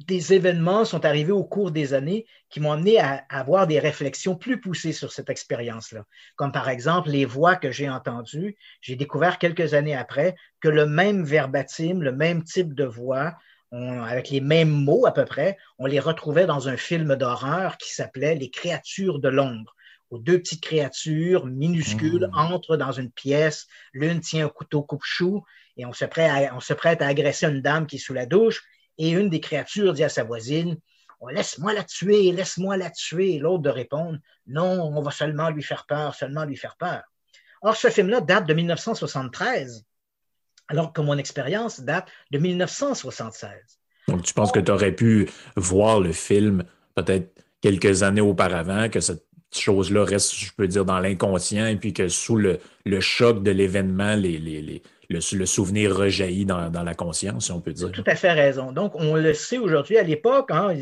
[0.00, 4.36] des événements sont arrivés au cours des années qui m'ont amené à, avoir des réflexions
[4.36, 6.04] plus poussées sur cette expérience-là.
[6.36, 8.56] Comme par exemple les voix que j'ai entendues.
[8.80, 13.34] J'ai découvert quelques années après que le même verbatim, le même type de voix,
[13.72, 17.92] avec les mêmes mots à peu près, on les retrouvait dans un film d'horreur qui
[17.92, 19.74] s'appelait Les créatures de l'ombre
[20.10, 22.38] où deux petites créatures minuscules mmh.
[22.38, 25.42] entrent dans une pièce, l'une tient un couteau coupe-chou
[25.76, 28.62] et on se, prête à agresser une dame qui est sous la douche
[28.98, 30.76] et une des créatures dit à sa voisine
[31.20, 33.38] oh, Laisse-moi la tuer, laisse-moi la tuer.
[33.38, 37.02] L'autre de répondre Non, on va seulement lui faire peur, seulement lui faire peur.
[37.62, 39.84] Or, ce film-là date de 1973,
[40.68, 43.80] alors que mon expérience date de 1976.
[44.08, 49.00] Donc, tu penses que tu aurais pu voir le film peut-être quelques années auparavant, que
[49.00, 52.60] cette chose-là reste, je peux dire, dans l'inconscient, et puis que sous le,
[53.00, 57.92] choc de l'événement, les, le, souvenir rejaillit dans, la conscience, si on peut dire.
[57.92, 58.72] Tout à fait raison.
[58.72, 59.96] Donc, on le sait aujourd'hui.
[59.96, 60.74] À l'époque, hein,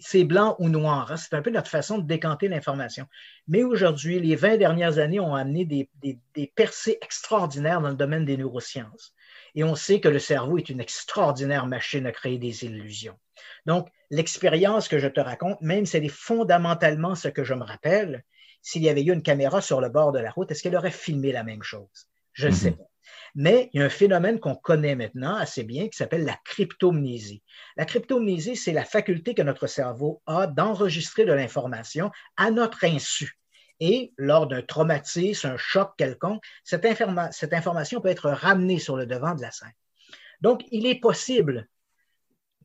[0.00, 1.12] c'est blanc ou noir.
[1.12, 1.16] Hein.
[1.16, 3.06] c'est un peu notre façon de décanter l'information.
[3.48, 8.36] Mais aujourd'hui, les 20 dernières années ont amené des, percées extraordinaires dans le domaine des
[8.36, 9.12] neurosciences.
[9.54, 13.18] Et on sait que le cerveau est une extraordinaire machine à créer des illusions.
[13.66, 17.64] Donc, l'expérience que je te raconte, même si elle est fondamentalement ce que je me
[17.64, 18.24] rappelle,
[18.62, 20.90] s'il y avait eu une caméra sur le bord de la route, est-ce qu'elle aurait
[20.90, 22.08] filmé la même chose?
[22.32, 22.76] Je ne sais mm-hmm.
[22.76, 22.89] pas.
[23.34, 27.42] Mais il y a un phénomène qu'on connaît maintenant assez bien qui s'appelle la cryptomnésie.
[27.76, 33.38] La cryptomnésie, c'est la faculté que notre cerveau a d'enregistrer de l'information à notre insu.
[33.80, 39.34] Et lors d'un traumatisme, un choc quelconque, cette, information peut être ramenée sur le devant
[39.34, 39.72] de la scène.
[40.42, 41.66] Donc, il est possible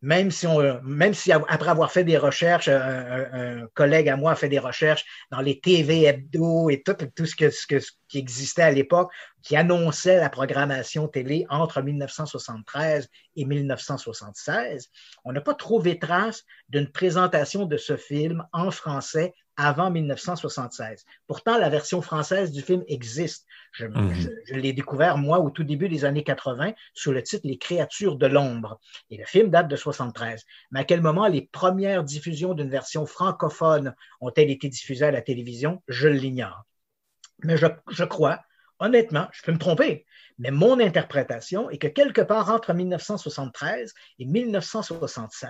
[0.05, 4.35] même si, on, même si après avoir fait des recherches, un, collègue à moi a
[4.35, 9.11] fait des recherches dans les TV hebdo et tout, tout ce, qui existait à l'époque,
[9.45, 14.89] qui annonçait la programmation télé entre 1973 et 1976,
[15.23, 21.05] on n'a pas trouvé trace d'une présentation de ce film en français avant 1976.
[21.27, 23.45] Pourtant, la version française du film existe.
[23.79, 24.13] Mhm.
[24.47, 28.15] Je, l'ai découvert, moi, au tout début des années 80, sous le titre Les créatures
[28.15, 28.79] de l'ombre.
[29.11, 30.43] Et le film date de 73.
[30.71, 35.21] Mais à quel moment les premières diffusions d'une version francophone ont-elles été diffusées à la
[35.21, 35.83] télévision?
[35.87, 36.63] Je l'ignore.
[37.43, 38.41] Mais je, je crois,
[38.79, 40.05] honnêtement, je peux me tromper,
[40.37, 45.49] mais mon interprétation est que quelque part entre 1973 et 1976,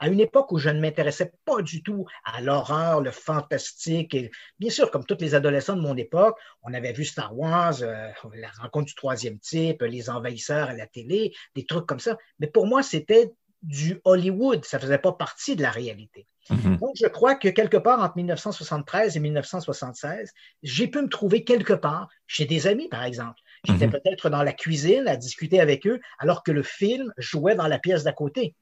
[0.00, 4.30] à une époque où je ne m'intéressais pas du tout à l'horreur, le fantastique, et
[4.58, 8.08] bien sûr, comme tous les adolescents de mon époque, on avait vu Star Wars, euh,
[8.34, 12.18] la rencontre du troisième type, les envahisseurs à la télé, des trucs comme ça.
[12.38, 16.26] Mais pour moi, c'était du Hollywood, ça ne faisait pas partie de la réalité.
[16.50, 16.78] Mm-hmm.
[16.78, 20.32] Donc, je crois que quelque part entre 1973 et 1976,
[20.62, 23.92] j'ai pu me trouver quelque part chez des amis, par exemple, J'étais mhm.
[23.92, 27.78] peut-être dans la cuisine à discuter avec eux alors que le film jouait dans la
[27.78, 28.54] pièce d'à côté.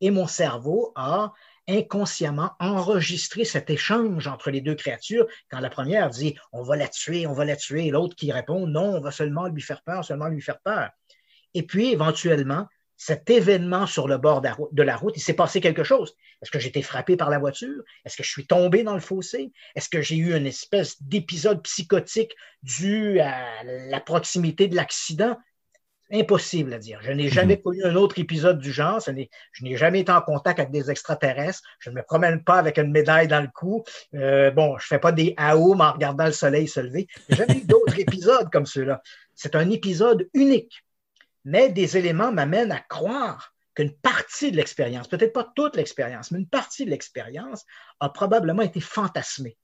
[0.00, 1.32] Et mon cerveau a
[1.68, 6.88] inconsciemment enregistrer cet échange entre les deux créatures quand la première dit on va la
[6.88, 10.04] tuer, on va la tuer, l'autre qui répond non, on va seulement lui faire peur,
[10.04, 10.90] seulement lui faire peur.
[11.54, 12.66] Et puis éventuellement,
[13.04, 16.14] cet événement sur le bord de la route, il s'est passé quelque chose.
[16.40, 17.82] Est-ce que j'ai été frappé par la voiture?
[18.04, 19.50] Est-ce que je suis tombé dans le fossé?
[19.74, 25.36] Est-ce que j'ai eu une espèce d'épisode psychotique dû à la proximité de l'accident?
[26.12, 27.00] Impossible à dire.
[27.02, 27.62] Je n'ai jamais mhm.
[27.62, 29.00] connu un autre épisode du genre.
[29.04, 29.10] je
[29.64, 31.62] n'ai jamais été en contact avec des extraterrestres.
[31.80, 33.82] Je ne me promène pas avec une médaille dans le cou.
[34.14, 37.08] Euh, bon, je ne fais pas des AOM en regardant le soleil se lever.
[37.28, 39.02] Je n'ai jamais eu d'autres épisodes comme ceux-là.
[39.34, 40.84] C'est un épisode unique.
[41.44, 46.38] Mais des éléments m'amènent à croire qu'une partie de l'expérience, peut-être pas toute l'expérience, mais
[46.38, 47.64] une partie de l'expérience
[48.00, 49.56] a probablement été fantasmée.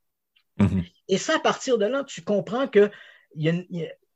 [0.59, 0.85] Mhm.
[1.09, 2.91] Et ça, à partir de là, tu comprends que
[3.35, 3.53] y a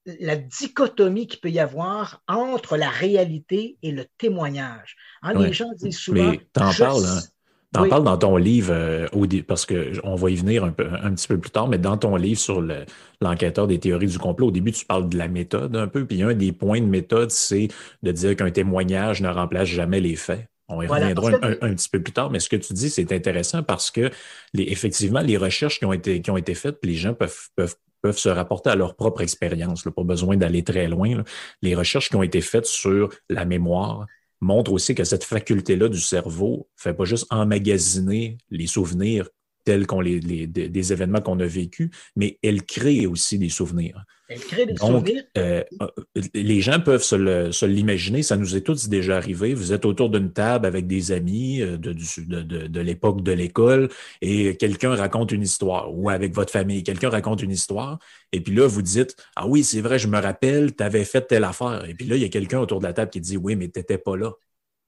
[0.06, 4.96] la dichotomie qu'il peut y avoir entre la réalité et le témoignage.
[5.22, 6.30] Hein, les gens disent souvent.
[6.30, 7.20] Mais t'en parles, hein?
[7.72, 9.06] T'en parles dans ton livre, euh,
[9.46, 12.16] parce qu'on va y venir un, peu, un petit peu plus tard, mais dans ton
[12.16, 12.62] livre sur
[13.20, 16.22] l'enquêteur des théories du complot, au début, tu parles de la méthode un peu, puis
[16.22, 17.68] un des points de méthode, c'est
[18.02, 20.46] de dire qu'un témoignage ne remplace jamais les faits.
[20.68, 21.30] On y reviendra
[21.62, 24.10] un, petit peu plus tard, mais ce que tu dis, c'est intéressant parce que
[24.54, 27.76] les, effectivement, les recherches qui ont été, qui ont été faites, les gens peuvent, peuvent
[28.02, 31.22] peuvent se rapporter à leur propre expérience, pas besoin d'aller très loin.
[31.62, 34.06] Les recherches qui ont été faites sur la mémoire
[34.42, 39.28] montrent aussi que cette faculté-là du cerveau ne fait pas juste emmagasiner les souvenirs
[39.64, 44.04] tels qu'on les, des événements qu'on a vécus, mais elle crée aussi des souvenirs.
[44.32, 45.24] Elle crée des souvenirs.
[45.36, 45.86] Euh, euh,
[46.34, 49.54] les gens peuvent se l'imaginer, ça nous est tous déjà arrivé.
[49.54, 53.88] Vous êtes autour d'une table avec des amis euh, de, l'époque de l'école
[54.20, 57.98] et quelqu'un raconte une histoire, ou avec votre famille, quelqu'un raconte une histoire,
[58.32, 61.22] et puis là, vous dites Ah oui, c'est vrai, je me rappelle, tu avais fait
[61.22, 61.84] telle affaire.
[61.88, 63.68] Et puis là, il y a quelqu'un autour de la table qui dit Oui, mais
[63.68, 64.32] tu n'étais pas là.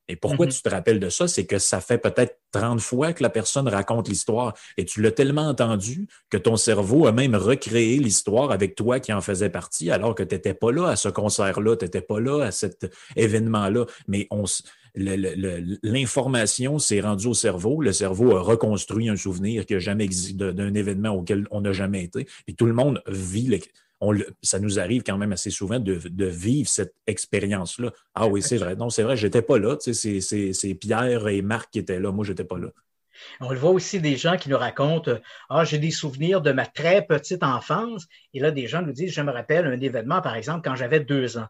[0.09, 0.57] Et pourquoi mm-hmm.
[0.57, 1.29] tu te rappelles de ça?
[1.29, 5.11] C'est que ça fait peut-être 30 fois que la personne raconte l'histoire et tu l'as
[5.11, 9.91] tellement entendu que ton cerveau a même recréé l'histoire avec toi qui en faisais partie
[9.91, 12.93] alors que tu n'étais pas là à ce concert-là, tu n'étais pas là à cet
[13.17, 13.87] événement-là.
[14.07, 14.45] Mais on,
[14.95, 17.81] l'information s'est rendue au cerveau.
[17.81, 22.05] Le cerveau a reconstruit un souvenir qui jamais existé d'un événement auquel on n'a jamais
[22.05, 22.27] été.
[22.47, 23.49] Et tout le monde vit
[24.43, 27.93] ça nous arrive quand même assez souvent de, vivre cette expérience-là.
[28.15, 28.77] Ah oui, c'est vrai.
[28.77, 29.77] Non, c'est vrai, j'étais pas là.
[29.81, 32.13] c'est Pierre et Marc qui étaient là.
[32.13, 32.69] Moi, j'étais pas là.
[33.41, 35.13] On le voit aussi des gens qui nous racontent
[35.49, 38.07] Ah, j'ai des souvenirs de ma très petite enfance.
[38.33, 41.01] Et là, des gens nous disent Je me rappelle un événement, par exemple, quand j'avais
[41.01, 41.47] deux ans.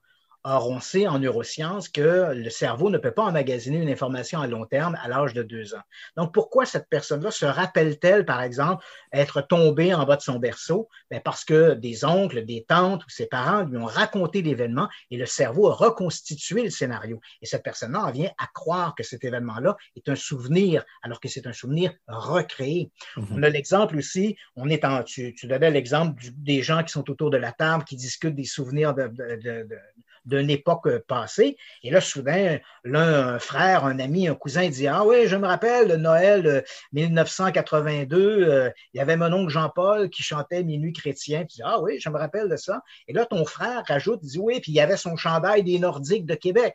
[0.47, 4.47] Or, on sait en neurosciences que le cerveau ne peut pas emmagasiner une information à
[4.47, 5.83] long terme à l'âge de deux ans.
[6.19, 10.91] Donc, pourquoi cette personne-là se rappelle-t-elle, par exemple, être tombée en bas de son berceau?
[11.11, 15.17] Bien parce que des oncles, des tantes ou ses parents lui ont raconté l'événement et
[15.17, 17.21] le cerveau a reconstitué le scénario.
[17.41, 21.29] Et cette personne-là en vient à croire que cet événement-là est un souvenir, alors que
[21.29, 22.91] c'est un souvenir recréé.
[23.17, 23.27] Mm-hmm.
[23.31, 27.11] On a l'exemple aussi, on est en, tu, tu donnais l'exemple des gens qui sont
[27.11, 29.79] autour de la table, qui discutent des souvenirs de, de, de
[30.25, 31.57] d'une époque passée.
[31.83, 35.47] Et là, soudain, l'un, un frère, un ami, un cousin dit Ah oui, je me
[35.47, 41.41] rappelle Noël 1982, euh, euh, il y avait mon oncle Jean-Paul qui chantait Minuit chrétien.
[41.41, 42.83] Tu dis Ah oui, je me rappelle de ça.
[43.09, 46.27] Et là, ton frère rajoute, dit Oui, puis il y avait son chandail des Nordiques
[46.27, 46.75] de Québec.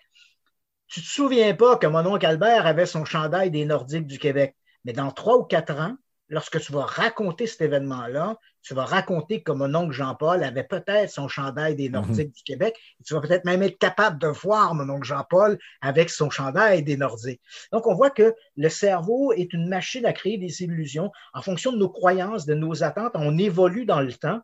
[0.88, 4.56] Tu te souviens pas que mon oncle Albert avait son chandail des Nordiques du Québec.
[4.86, 5.96] Mais dans trois ou quatre ans,
[6.30, 11.10] lorsque tu vas raconter cet événement-là, tu vas raconter que mon oncle Jean-Paul avait peut-être
[11.10, 12.34] son chandail des Nordiques mhm.
[12.34, 16.10] du Québec, et tu vas peut-être même être capable de voir mon oncle Jean-Paul avec
[16.10, 17.42] son chandail des Nordiques.
[17.72, 21.72] Donc, on voit que le cerveau est une machine à créer des illusions en fonction
[21.72, 23.14] de nos croyances, de nos attentes.
[23.16, 24.42] On évolue dans le temps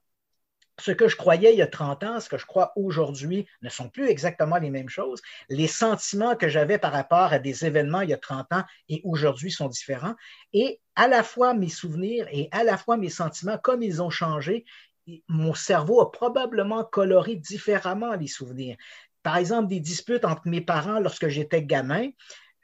[0.79, 3.69] ce que je croyais il y a 30 ans, ce que je crois aujourd'hui ne
[3.69, 5.21] sont plus exactement les mêmes choses.
[5.49, 9.01] Les sentiments que j'avais par rapport à des événements il y a 30 ans et
[9.03, 10.15] aujourd'hui sont différents.
[10.53, 14.09] Et à la fois mes souvenirs et à la fois mes sentiments, comme ils ont
[14.09, 14.65] changé,
[15.27, 18.75] mon cerveau a probablement coloré différemment les souvenirs.
[19.23, 22.09] Par exemple, des disputes entre mes parents lorsque j'étais gamin,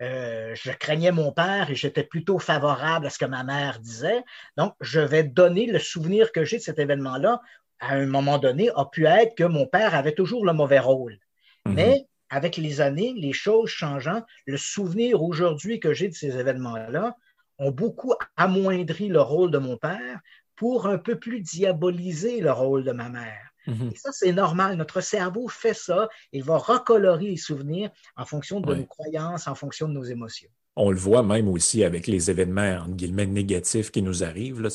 [0.02, 4.24] euh, je craignais mon père et j'étais plutôt favorable à ce que ma mère disait.
[4.58, 7.41] Donc, je vais donner le souvenir que j'ai de cet événement-là
[7.81, 11.17] à un moment donné, a pu être que mon père avait toujours le mauvais rôle.
[11.65, 11.73] Mhm.
[11.73, 17.15] Mais avec les années, les choses changeant, le souvenir aujourd'hui que j'ai de ces événements-là
[17.57, 20.19] ont beaucoup amoindri le rôle de mon père
[20.55, 23.51] pour un peu plus diaboliser le rôle de ma mère.
[23.67, 23.91] Mhm.
[23.93, 24.77] Et ça, c'est normal.
[24.77, 26.07] Notre cerveau fait ça.
[26.32, 30.49] Il va recolorer les souvenirs en fonction de nos croyances, en fonction de nos émotions.
[30.75, 34.61] On le voit même aussi avec les événements, entre guillemets, négatifs qui nous arrivent.
[34.61, 34.69] Là.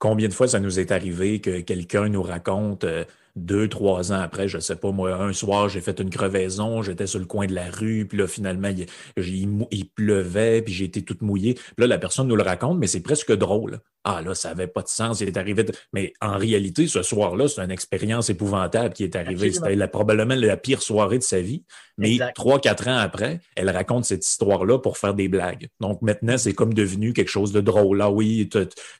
[0.00, 3.04] Combien de fois ça nous est arrivé que quelqu'un nous raconte euh,
[3.36, 7.06] deux, trois ans après, je sais pas, moi, un soir, j'ai fait une crevaison, j'étais
[7.06, 8.70] sur le coin de la rue, puis là, finalement,
[9.18, 11.58] il, pleuvait, puis j'ai été toute mouillée.
[11.76, 13.80] Là, la personne nous le raconte, mais c'est presque drôle.
[14.04, 15.66] Ah là, ça n'avait pas de sens, il est arrivé.
[15.92, 19.52] Mais en réalité, ce soir-là, c'est une expérience épouvantable qui est arrivée.
[19.52, 21.64] C'était probablement la pire soirée de sa vie.
[21.98, 25.68] Mais trois, quatre ans après, elle raconte cette histoire-là pour faire des blagues.
[25.80, 27.98] Donc maintenant, c'est comme devenu quelque chose de drôle.
[27.98, 28.48] Là, oui,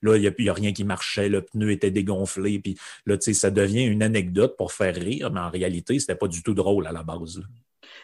[0.03, 2.77] là, il n'y a, rien qui marchait, le pneu était dégonflé, puis
[3.07, 6.19] là, tu sais, ça devient une anecdote pour faire rire, mais en réalité, ce n'était
[6.19, 7.41] pas du tout drôle à la base.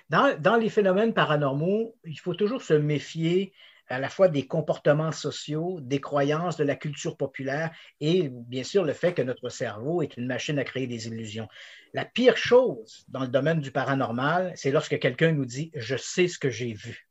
[0.09, 3.53] Dans, dans, les phénomènes paranormaux, il faut toujours se méfier
[3.89, 7.71] à la fois des comportements sociaux, des croyances, de la culture populaire
[8.01, 11.49] et bien sûr le fait que notre cerveau est une machine à créer des illusions.
[11.93, 16.29] La pire chose dans le domaine du paranormal, c'est lorsque quelqu'un nous dit⁇ Je sais
[16.29, 17.09] ce que j'ai vu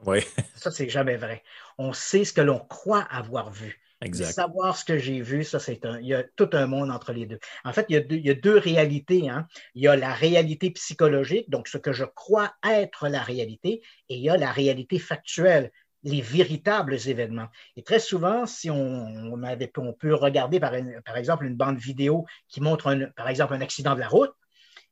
[0.06, 0.20] ⁇Oui.
[0.54, 1.42] Ça, c'est jamais vrai.
[1.78, 3.82] On sait ce que l'on croit avoir vu.
[4.02, 4.32] Exact.
[4.32, 6.00] Savoir ce que j'ai vu, ça, c'est un.
[6.00, 7.38] Il y a tout un monde entre les deux.
[7.64, 9.28] En fait, il y a deux, il y a deux réalités.
[9.28, 9.46] Hein.
[9.74, 14.16] Il y a la réalité psychologique, donc ce que je crois être la réalité, et
[14.16, 15.70] il y a la réalité factuelle,
[16.04, 17.48] les véritables événements.
[17.76, 20.74] Et très souvent, si on, avait, on peut regarder par,
[21.16, 24.32] exemple une bande vidéo qui montre un, par exemple un accident de la route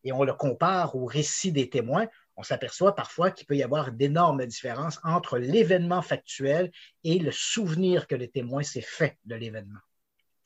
[0.04, 2.06] et on le compare au récit des témoins,
[2.36, 6.70] on s'aperçoit parfois qu'il peut y avoir d'énormes différences entre l'événement factuel
[7.04, 9.80] et le souvenir que le témoin s'est fait de l'événement.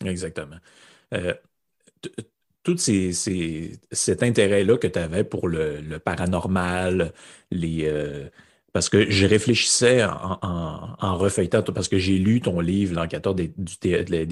[0.04, 0.58] Exactement.
[1.12, 1.34] Euh,
[2.64, 7.12] tout cet intérêt-là que tu avais pour le, paranormal,
[7.50, 8.28] les, euh,
[8.74, 13.52] parce que je réfléchissais en, en, refeuilletant, parce que j'ai lu ton livre, L'enquêteur des,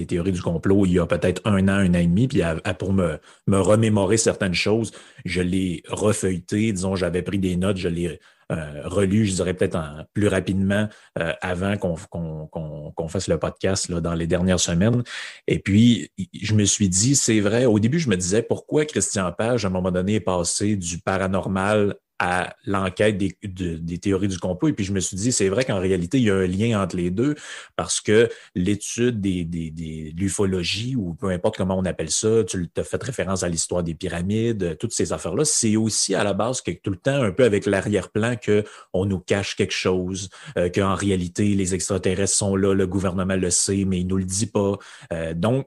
[0.09, 2.43] théories du complot, il y a peut-être un an, un an et demi, puis
[2.77, 4.91] pour me, me remémorer certaines choses,
[5.25, 8.19] je l'ai refeuilleté, disons, j'avais pris des notes, je l'ai
[8.51, 9.79] euh, relu, je dirais peut-être
[10.13, 10.89] plus rapidement
[11.21, 15.05] euh, avant qu'on fasse le podcast là, dans les dernières semaines.
[15.47, 19.31] Et puis, je me suis dit, c'est vrai, au début, je me disais, pourquoi Christian
[19.31, 21.95] Page, à un moment donné, est passé du paranormal
[22.25, 24.69] à l'enquête des, théories du complot.
[24.69, 26.81] Et puis je me suis dit, c'est vrai qu'en réalité, il y a un lien
[26.81, 27.35] entre les deux
[27.75, 32.71] parce que l'étude des, des, de l'ufologie, ou peu importe comment on appelle ça, tu
[32.77, 36.61] as fait référence à l'histoire des pyramides, toutes ces affaires-là, c'est aussi à la base
[36.61, 40.95] que tout le temps un peu avec l'arrière-plan qu'on nous cache quelque chose, euh, qu'en
[40.95, 44.79] réalité, les extraterrestres sont là, le gouvernement le sait, mais il nous le dit pas.
[45.13, 45.67] Euh, donc,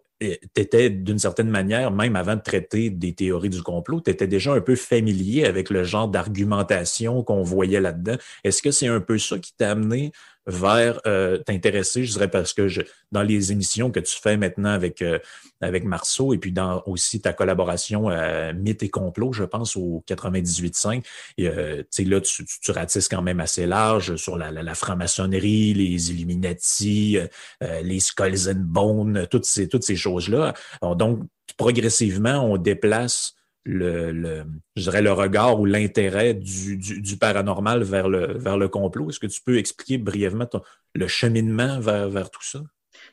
[0.53, 4.27] tu étais d'une certaine manière, même avant de traiter des théories du complot, tu étais
[4.27, 8.15] déjà un peu familier avec le genre d'argumentation qu'on voyait là-dedans.
[8.43, 10.11] Est-ce que c'est un peu ça qui t'a amené
[10.47, 12.81] vers euh, t'intéresser, je dirais, parce que je,
[13.11, 15.19] dans les émissions que tu fais maintenant avec, euh,
[15.61, 20.03] avec Marceau et puis dans aussi ta collaboration euh, Mythe et complot, je pense, au
[20.07, 21.03] 98.5,
[21.39, 27.17] euh, là, tu, tu, ratisses quand même assez large sur la, la, franc-maçonnerie, les Illuminati,
[27.17, 30.53] euh, les Skulls and Bones, toutes ces, toutes ces choses-là.
[30.95, 31.21] Donc,
[31.57, 33.35] progressivement, on déplace
[33.65, 34.45] le,
[34.75, 39.09] je dirais le regard ou l'intérêt du, paranormal vers le, vers le complot.
[39.09, 40.47] Est-ce que tu peux expliquer brièvement
[40.93, 42.59] le cheminement vers, vers tout ça?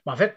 [0.06, 0.36] En fait,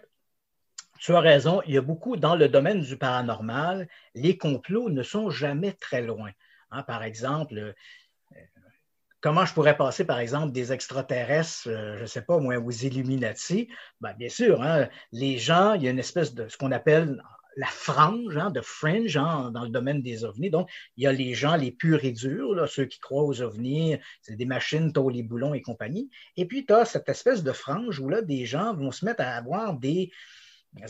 [0.99, 5.03] tu as raison, il y a beaucoup dans le domaine du paranormal, les complots ne
[5.03, 6.31] sont jamais très loin.
[6.71, 7.73] Hein, par exemple, euh,
[9.21, 12.71] comment je pourrais passer, par exemple, des extraterrestres, euh, je ne sais pas, moi, aux
[12.71, 13.69] Illuminati?
[14.01, 17.21] Ben, bien sûr, hein, les gens, il y a une espèce de ce qu'on appelle
[17.55, 20.49] la frange, hein, de fringe hein, dans le domaine des ovnis.
[20.49, 23.97] Donc, il y a les gens les purs et durs, ceux qui croient aux ovnis,
[24.21, 26.09] c'est des machines, taux les boulons et compagnie.
[26.37, 29.21] Et puis, tu as cette espèce de frange où là, des gens vont se mettre
[29.21, 30.11] à avoir des,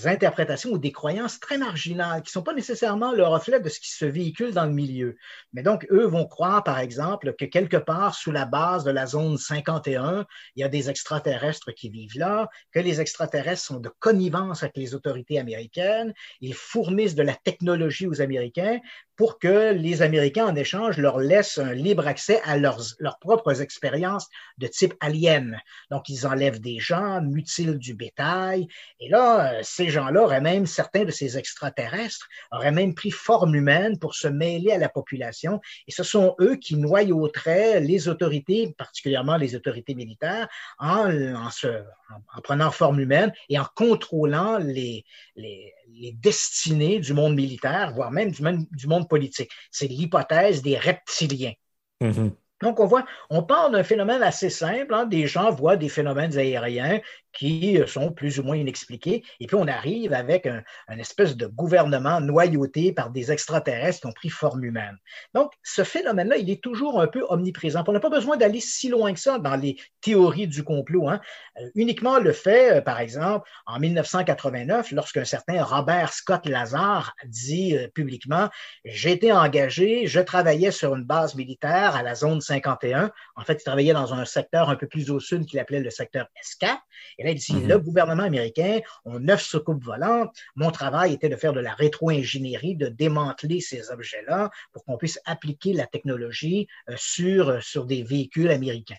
[0.05, 3.79] interprétations ou des croyances très marginales qui ne sont pas nécessairement le reflet de ce
[3.79, 5.15] qui se véhicule dans le milieu.
[5.53, 9.05] Mais donc, eux vont croire, par exemple, que quelque part sous la base de la
[9.05, 10.25] zone 51,
[10.55, 14.77] il y a des extraterrestres qui vivent là, que les extraterrestres sont de connivence avec
[14.77, 18.79] les autorités américaines, ils fournissent de la technologie aux Américains
[19.15, 23.61] pour que les Américains, en échange, leur laissent un libre accès à leurs, leurs propres
[23.61, 25.59] expériences de type alien.
[25.91, 28.67] Donc, ils enlèvent des gens, mutilent du bétail,
[28.99, 33.97] et là, ces gens-là auraient même, certains de ces extraterrestres, auraient même pris forme humaine
[33.99, 35.61] pour se mêler à la population.
[35.87, 40.47] Et ce sont eux qui noyauteraient les autorités, particulièrement les autorités militaires,
[40.79, 45.05] en, en, se, en, prenant forme humaine et en contrôlant les,
[45.35, 49.51] les, les destinées du monde militaire, voire même, du monde politique.
[49.71, 51.53] C'est l'hypothèse des reptiliens.
[52.01, 52.31] Mm-hmm.
[52.61, 54.93] Donc, on voit, on part d'un phénomène assez simple.
[54.93, 55.05] Hein.
[55.05, 56.99] Des gens voient des phénomènes aériens
[57.35, 59.23] qui euh, sont plus ou moins inexpliqués.
[59.39, 60.63] Et puis, on arrive avec un,
[60.97, 64.97] espèce de gouvernement noyauté par des extraterrestres qui ont pris forme humaine.
[65.33, 67.83] Donc, ce phénomène-là, il est toujours un peu omniprésent.
[67.87, 71.09] On n'a pas besoin d'aller si loin que ça dans les théories du complot.
[71.09, 71.19] Hein.
[71.59, 77.75] Euh, uniquement le fait, euh, par exemple, en 1989, lorsqu'un certain Robert Scott Lazar dit
[77.93, 78.49] publiquement,
[78.85, 83.11] j'ai été engagé, je travaillais sur une base militaire à la zone 51.
[83.35, 85.89] En fait, il travaillait dans un secteur un peu plus au sud qu'il appelait le
[85.89, 86.77] secteur S4.
[87.17, 87.67] Et là, il dit, mhm.
[87.67, 90.35] le gouvernement américain a neuf soucoupes volantes.
[90.55, 95.19] Mon travail était de faire de la rétro-ingénierie, de démanteler ces objets-là pour qu'on puisse
[95.25, 98.95] appliquer la technologie euh, sur, euh, sur des véhicules américains.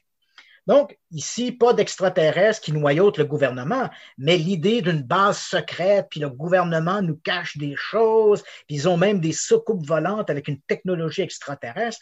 [0.67, 6.29] Donc, ici, pas d'extraterrestres qui noyautent le gouvernement, mais l'idée d'une base secrète, puis le
[6.29, 11.23] gouvernement nous cache des choses, puis ils ont même des soucoupes volantes avec une technologie
[11.23, 12.01] extraterrestre.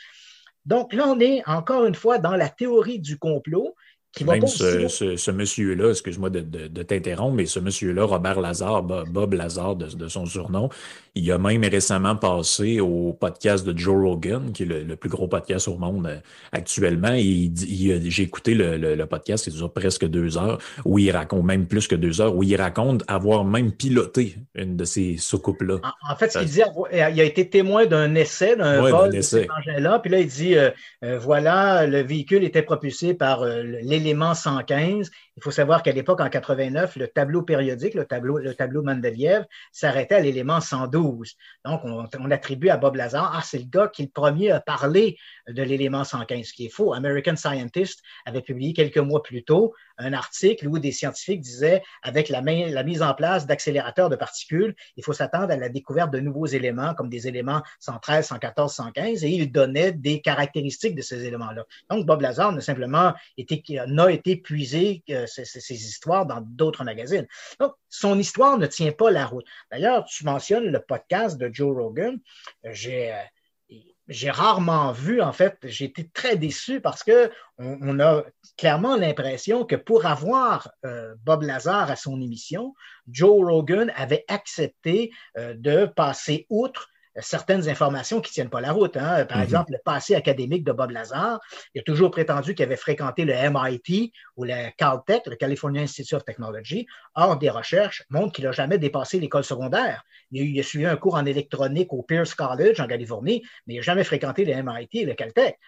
[0.64, 3.74] Donc là, on est encore une fois dans la théorie du complot
[4.22, 10.26] même ce, monsieur-là, excuse-moi de, t'interrompre, mais ce monsieur-là, Robert Lazare, Bob Lazare de, son
[10.26, 10.68] surnom,
[11.16, 15.28] il a même récemment passé au podcast de Joe Rogan, qui est le, plus gros
[15.28, 16.16] podcast au monde euh,
[16.52, 17.16] actuellement.
[17.16, 21.94] j'ai écouté le, podcast, il dure presque deux heures, où il raconte, même plus que
[21.94, 25.80] deux heures, où il raconte avoir même piloté une de ces soucoupes-là.
[26.08, 26.62] En, fait, ce qu'il dit,
[26.92, 30.56] il a été témoin d'un essai, d'un vol de cet engin-là, puis là, il dit,
[30.56, 30.70] euh,
[31.04, 35.10] euh, voilà, le véhicule était propulsé par l'élément l'élément 115.
[35.36, 39.44] Il faut savoir qu'à l'époque, en 89, le tableau périodique, le tableau, le tableau Mendeleev,
[39.72, 41.34] s'arrêtait à l'élément 112.
[41.64, 45.16] Donc, on, attribue à Bob Lazar, ah, c'est le gars qui le premier a parlé
[45.48, 46.94] de l'élément 115, ce qui est faux.
[46.94, 52.28] American Scientist avait publié quelques mois plus tôt un article où des scientifiques disaient, avec
[52.28, 56.20] la, la mise en place d'accélérateurs de particules, il faut s'attendre à la découverte de
[56.20, 61.24] nouveaux éléments, comme des éléments 113, 114, 115, et il donnait des caractéristiques de ces
[61.24, 61.64] éléments-là.
[61.90, 67.26] Donc, Bob Lazar n'a simplement été, n'a été puisé euh, ces, histoires dans d'autres magazines.
[67.60, 69.46] Donc, son histoire ne tient pas la route.
[69.70, 72.18] D'ailleurs, tu mentionnes le podcast de Joe Rogan.
[72.64, 78.24] J'ai euh, rarement vu, en fait, j'ai été très déçu parce que on, a
[78.58, 82.74] clairement l'impression que pour avoir euh, Bob Lazar à son émission,
[83.08, 86.90] Joe Rogan avait accepté euh, de passer outre
[87.20, 88.96] certaines informations qui ne tiennent pas la route.
[88.96, 89.24] Hein.
[89.26, 89.44] Par mhm.
[89.44, 91.40] exemple, le passé académique de Bob Lazar,
[91.74, 96.14] il a toujours prétendu qu'il avait fréquenté le MIT ou le Caltech, le California Institute
[96.14, 96.86] of Technology.
[97.14, 100.04] Or, des recherches montrent qu'il n'a jamais dépassé l'école secondaire.
[100.32, 103.82] Il a, suivi un cours en électronique au Pierce College en Californie, mais il n'a
[103.82, 105.58] jamais fréquenté le MIT et le Caltech.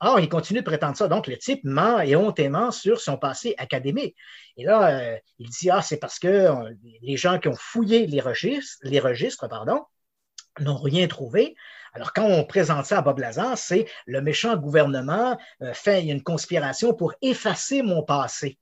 [0.00, 1.08] Or, il continue de prétendre ça.
[1.08, 4.16] Donc, le type ment et hontément sur son passé académique.
[4.56, 6.48] Et là, euh, il dit, ah, c'est parce que
[7.02, 9.80] les gens qui ont fouillé les registres, les registres pardon,
[10.60, 11.54] n'ont rien trouvé.
[11.94, 16.22] Alors, quand on présente ça à Bob Lazar, c'est le méchant gouvernement euh, fait une
[16.22, 18.58] conspiration pour effacer mon passé.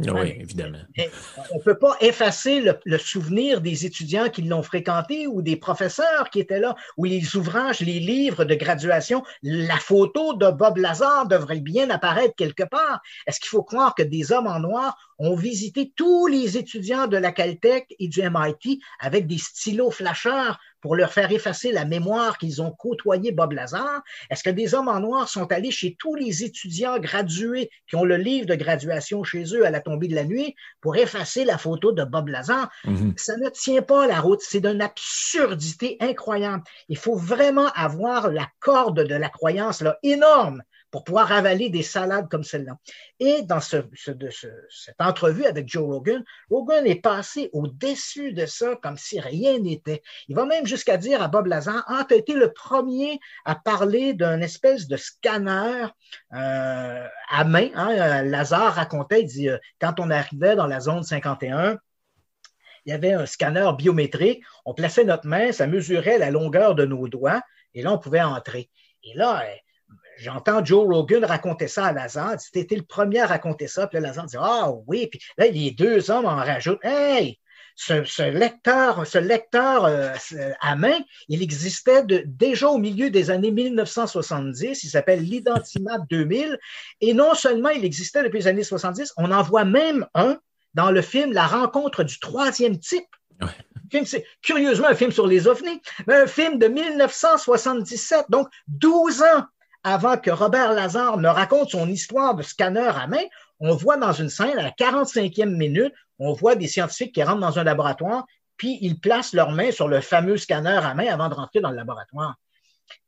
[0.00, 0.80] Oui, évidemment.
[1.52, 6.30] on ne peut pas effacer le, souvenir des étudiants qui l'ont fréquenté ou des professeurs
[6.30, 9.22] qui étaient là, ou les ouvrages, les livres de graduation.
[9.42, 13.02] La photo de Bob Lazar devrait bien apparaître quelque part.
[13.28, 17.16] Est-ce qu'il faut croire que des hommes en noir ont visité tous les étudiants de
[17.16, 22.36] la Caltech et du MIT avec des stylos flasheurs pour leur faire effacer la mémoire
[22.36, 24.02] qu'ils ont côtoyé Bob Lazar?
[24.28, 28.04] Est-ce que des hommes en noir sont allés chez tous les étudiants gradués qui ont
[28.04, 31.56] le livre de graduation chez eux à la tombée de la nuit pour effacer la
[31.56, 32.70] photo de Bob Lazar?
[32.84, 33.14] Mm-hmm.
[33.16, 34.42] Ça ne tient pas la route.
[34.42, 36.62] C'est d'une absurdité incroyable.
[36.90, 40.62] Il faut vraiment avoir la corde de la croyance là, énorme
[40.94, 42.76] pour pouvoir avaler des salades comme celle-là.
[43.18, 48.96] Et dans ce, cette entrevue avec Joe Rogan, Rogan est passé au-dessus de ça comme
[48.96, 50.02] si rien n'était.
[50.28, 53.56] Il va même jusqu'à dire à Bob Lazar, ah, tu as été le premier à
[53.56, 55.88] parler d'un espèce de scanner
[56.32, 57.70] euh, à main.
[57.74, 58.22] Hein.
[58.22, 61.76] Lazare racontait, il dit, euh, quand on arrivait dans la zone 51,
[62.86, 64.44] il y avait un scanner biométrique.
[64.64, 67.42] On plaçait notre main, ça mesurait la longueur de nos doigts,
[67.74, 68.70] et là, on pouvait entrer.
[69.02, 69.42] Et là,
[70.18, 72.36] j'entends Joe Rogan raconter ça à Lazare.
[72.38, 73.86] C'était le premier à raconter ça.
[73.86, 75.08] Puis là, Lazare dit Ah oui.
[75.08, 77.38] Puis là, les deux hommes en rajoutent Hey,
[77.76, 80.14] ce, lecteur, ce lecteur euh,
[80.60, 80.98] à main,
[81.28, 84.84] il existait déjà au milieu des années 1970.
[84.84, 86.58] Il s'appelle l'Identimap 2000.
[87.00, 90.38] Et non seulement il existait depuis les années 70, on en voit même un
[90.74, 93.06] dans le film La rencontre du troisième type.
[94.04, 99.44] C'est curieusement un film sur les ovnis, mais un film de 1977, donc 12 ans
[99.84, 103.22] avant que Robert Lazare ne raconte son histoire de scanner à main,
[103.60, 107.40] on voit dans une scène, à la 45e minute, on voit des scientifiques qui rentrent
[107.40, 108.24] dans un laboratoire,
[108.56, 111.70] puis ils placent leurs mains sur le fameux scanner à main avant de rentrer dans
[111.70, 112.34] le laboratoire.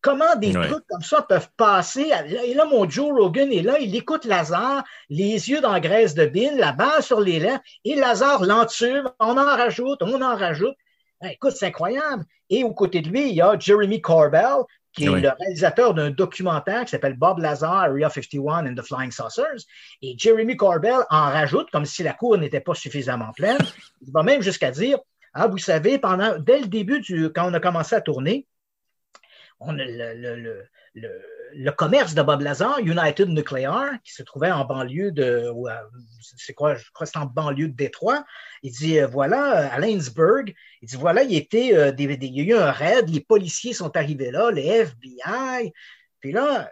[0.01, 2.11] Comment des trucs comme ça peuvent passer?
[2.45, 6.14] Et là, mon Joe Rogan est là, il écoute Lazare, les yeux dans la graisse
[6.14, 10.37] de bine, la balle sur les lèvres, et Lazare l'entube, on en rajoute, on en
[10.37, 10.74] rajoute.
[11.20, 12.24] Ben, écoute, c'est incroyable.
[12.51, 14.64] Et aux côtés de lui, il y a Jeremy Corbell,
[14.97, 19.12] qui est le réalisateur d'un documentaire qui s'appelle Bob Lazar, Area 51 and the Flying
[19.12, 19.66] Saucers.
[20.03, 23.59] Et Jeremy Corbell en rajoute, comme si la cour n'était pas suffisamment pleine.
[24.01, 24.99] Il va même jusqu'à dire,
[25.34, 28.47] ah, vous savez, pendant, dès le début, du, quand on a commencé à tourner,
[29.61, 29.84] on, le,
[30.94, 31.22] le,
[31.76, 35.51] commerce de Bob Lazar, United Nuclear, qui se trouvait en banlieue de,
[36.36, 38.24] c'est quoi, je crois que c'est en banlieue de Détroit.
[38.62, 42.70] Il dit, euh, voilà, à Lainsburg, il dit, voilà, euh, il y a eu un
[42.70, 45.72] raid, les policiers sont arrivés là, les FBI.
[46.20, 46.70] Puis là,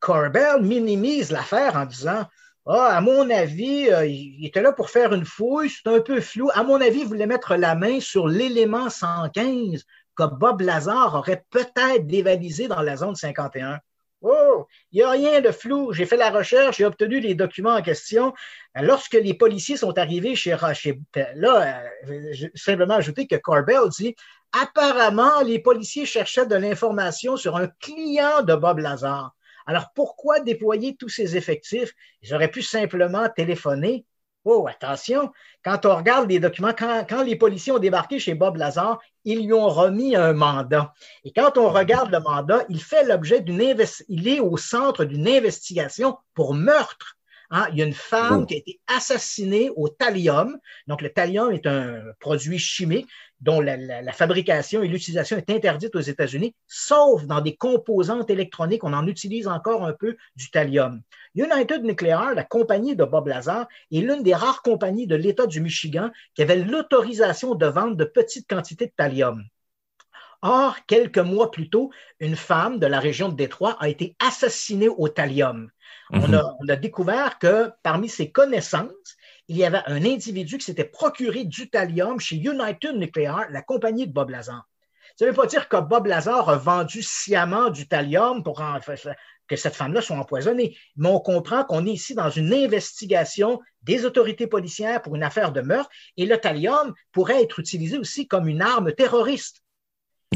[0.00, 2.24] Corbell minimise l'affaire en disant,
[2.66, 6.20] ah, à mon avis, euh, il était là pour faire une fouille, c'est un peu
[6.20, 6.50] flou.
[6.54, 9.84] À mon avis, il voulait mettre la main sur l'élément 115
[10.16, 13.80] que Bob Lazar aurait peut-être dévalisé dans la zone 51.
[14.26, 15.92] Oh, il n'y a rien de flou.
[15.92, 18.32] J'ai fait la recherche, j'ai obtenu les documents en question.
[18.74, 20.98] Lorsque les policiers sont arrivés chez, chez
[21.34, 24.16] là, euh, simplement ajouter que Corbell dit
[24.58, 29.34] apparemment, les policiers cherchaient de l'information sur un client de Bob Lazar.
[29.66, 31.92] Alors, pourquoi déployer tous ces effectifs?
[32.22, 34.06] Ils auraient pu simplement téléphoner
[34.44, 35.32] Oh, attention,
[35.64, 39.54] quand on regarde les documents, quand, les policiers ont débarqué chez Bob Lazar, ils lui
[39.54, 40.92] ont remis un mandat.
[41.24, 43.62] Et quand on regarde le mandat, il fait l'objet d'une
[44.08, 47.16] il est au centre d'une investigation pour meurtre.
[47.56, 48.46] Hein, il y a une femme oh.
[48.46, 50.58] qui a été assassinée au thallium.
[50.88, 53.08] Donc, le thallium est un produit chimique
[53.40, 58.82] dont la, fabrication et l'utilisation est interdite aux États-Unis, sauf dans des composantes électroniques.
[58.82, 61.00] On en utilise encore un peu du thallium.
[61.36, 65.60] United Nuclear, la compagnie de Bob Lazar, est l'une des rares compagnies de l'État du
[65.60, 69.44] Michigan qui avait l'autorisation de vendre de petites quantités de thallium.
[70.42, 74.88] Or, quelques mois plus tôt, une femme de la région de Détroit a été assassinée
[74.88, 75.70] au thallium.
[76.10, 76.34] On, mhm.
[76.34, 79.16] a, on, a, découvert que parmi ses connaissances,
[79.48, 84.06] il y avait un individu qui s'était procuré du thallium chez United Nuclear, la compagnie
[84.06, 84.66] de Bob Lazar.
[85.16, 88.60] Ça ne veut pas dire que Bob Lazar a vendu sciemment du thallium pour
[89.46, 94.04] que cette femme-là soit empoisonnée, mais on comprend qu'on est ici dans une investigation des
[94.04, 98.48] autorités policières pour une affaire de meurtre et le thallium pourrait être utilisé aussi comme
[98.48, 99.63] une arme terroriste.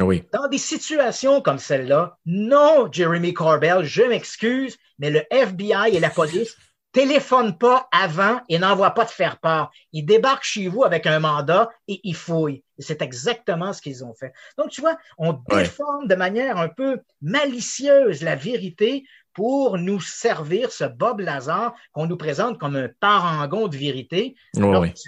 [0.00, 0.24] Oui.
[0.32, 6.10] Dans des situations comme celle-là, non, Jeremy Corbell, je m'excuse, mais le FBI et la
[6.10, 6.56] police
[6.92, 9.70] téléphone pas avant et n'envoie pas de faire part.
[9.92, 12.64] Ils débarquent chez vous avec un mandat et ils fouillent.
[12.78, 14.32] Et c'est exactement ce qu'ils ont fait.
[14.56, 20.72] Donc, tu vois, on déforme de manière un peu malicieuse la vérité pour nous servir
[20.72, 24.34] ce Bob Lazar qu'on nous présente comme un parangon de vérité.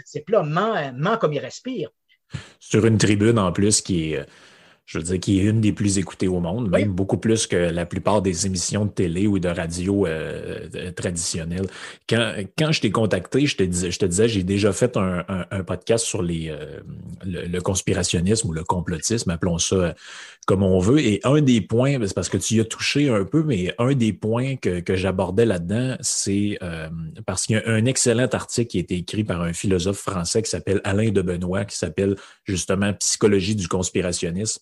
[0.06, 1.90] C'est pleinement comme il respire.
[2.60, 4.26] Sur une tribune en plus qui est
[4.90, 7.54] je veux dire, qui est une des plus écoutées au monde, même beaucoup plus que
[7.54, 11.68] la plupart des émissions de télé ou de radio euh, euh, traditionnelles.
[12.08, 15.24] Quand, quand je t'ai contacté, je te, disais, je te disais, j'ai déjà fait un,
[15.28, 16.80] un, podcast sur les, euh,
[17.24, 19.94] le, conspirationnisme ou le complotisme, appelons ça
[20.44, 20.98] comme on veut.
[20.98, 23.94] Et un des points, c'est parce que tu y as touché un peu, mais un
[23.94, 26.58] des points que, que j'abordais là-dedans, c'est
[27.26, 30.42] parce qu'il y a un excellent article qui a été écrit par un philosophe français
[30.42, 34.60] qui s'appelle Alain de Benoît, qui s'appelle justement Psychologie du conspirationnisme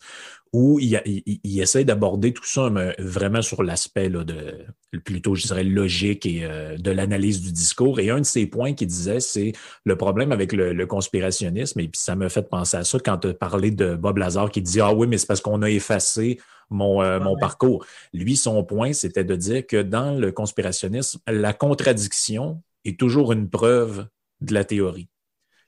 [0.53, 4.67] où il, il, essaie d'aborder tout ça vraiment sur l'aspect de
[5.05, 8.01] plutôt, je dirais, logique et euh, de l'analyse du discours.
[8.01, 9.53] Et un de ses points qu'il disait, c'est
[9.85, 13.29] le problème avec le, conspirationnisme, et puis ça me fait penser à ça quand tu
[13.29, 16.41] as parlé de Bob Lazar qui dit Ah oui, mais c'est parce qu'on a effacé
[16.71, 17.85] mon, euh, mon parcours.
[18.15, 23.51] Lui, son point, c'était de dire que dans le conspirationnisme, la contradiction est toujours une
[23.51, 24.07] preuve
[24.41, 25.09] de la théorie.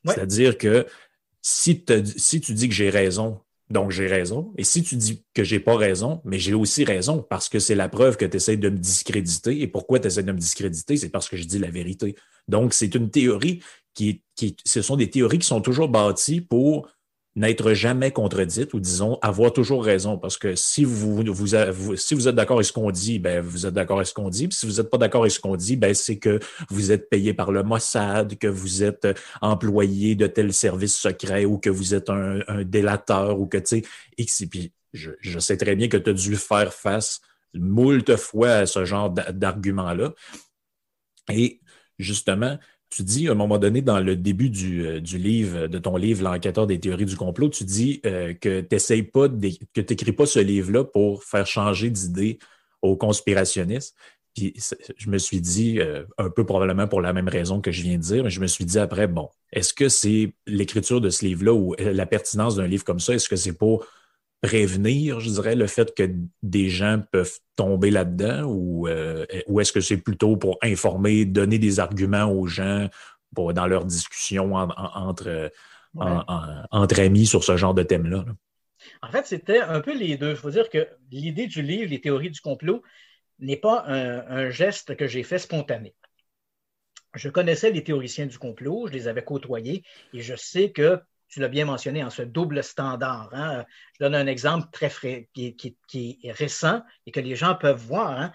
[0.07, 0.87] C'est-à-dire que
[1.43, 1.85] si,
[2.17, 3.41] si tu dis que j'ai raison,
[3.71, 4.53] donc, j'ai raison.
[4.59, 7.77] Et si tu dis que j'ai pas raison, mais j'ai aussi raison parce que c'est
[7.77, 9.61] la preuve que tu essaies de me discréditer.
[9.63, 10.97] Et pourquoi tu essaies de me discréditer?
[10.97, 12.17] C'est parce que je dis la vérité.
[12.49, 13.63] Donc, c'est une théorie
[13.95, 16.89] qui, qui, ce sont des théories qui sont toujours bâties pour
[17.37, 22.29] n'être jamais contredite ou disons avoir toujours raison parce que si vous, vous, si vous
[22.29, 24.49] êtes d'accord avec ce qu'on dit, ben vous êtes d'accord avec ce qu'on dit.
[24.49, 27.09] Puis si vous n'êtes pas d'accord avec ce qu'on dit, ben c'est que vous êtes
[27.09, 29.07] payé par le Mossad, que vous êtes
[29.41, 33.83] employé de tel service secret ou que vous êtes un, délateur ou que tu
[34.17, 37.21] sais, puis je, sais très bien que tu as dû faire face
[37.55, 40.13] moult fois à ce genre d'argument-là.
[41.33, 41.61] Et
[41.99, 42.59] justement,
[42.91, 46.23] tu dis à un moment donné dans le début du, euh, livre, de ton livre,
[46.25, 50.27] L'enquêteur des théories du complot, tu dis euh, que tu pas, que tu n'écris pas
[50.27, 52.39] ce livre-là pour faire changer d'idée
[52.83, 53.95] aux conspirationnistes.
[54.35, 54.55] Puis
[54.97, 57.97] je me suis dit, euh, un peu probablement pour la même raison que je viens
[57.97, 61.25] de dire, mais je me suis dit après, bon, est-ce que c'est l'écriture de ce
[61.25, 63.87] livre-là ou la pertinence d'un livre comme ça, est-ce que c'est pour
[64.41, 66.11] prévenir, je dirais, le fait que
[66.43, 71.59] des gens peuvent tomber là-dedans ou, euh, ou est-ce que c'est plutôt pour informer, donner
[71.59, 72.89] des arguments aux gens
[73.35, 75.53] pour, dans leur discussion entre,
[75.95, 78.25] entre amis sur ce genre de thème-là?
[79.03, 80.31] En fait, c'était un peu les deux.
[80.31, 82.83] Il faut dire que l'idée du livre, les théories du complot,
[83.39, 85.95] n'est pas un, geste que j'ai fait spontané.
[87.15, 89.83] Je connaissais les théoriciens du complot, je les avais côtoyés
[90.13, 91.01] et je sais que
[91.31, 93.31] tu l'as bien mentionné, en ce double standard.
[93.33, 93.65] Hein.
[93.95, 98.11] Je donne un exemple très frais, qui, est récent et que les gens peuvent voir.
[98.21, 98.33] Hein.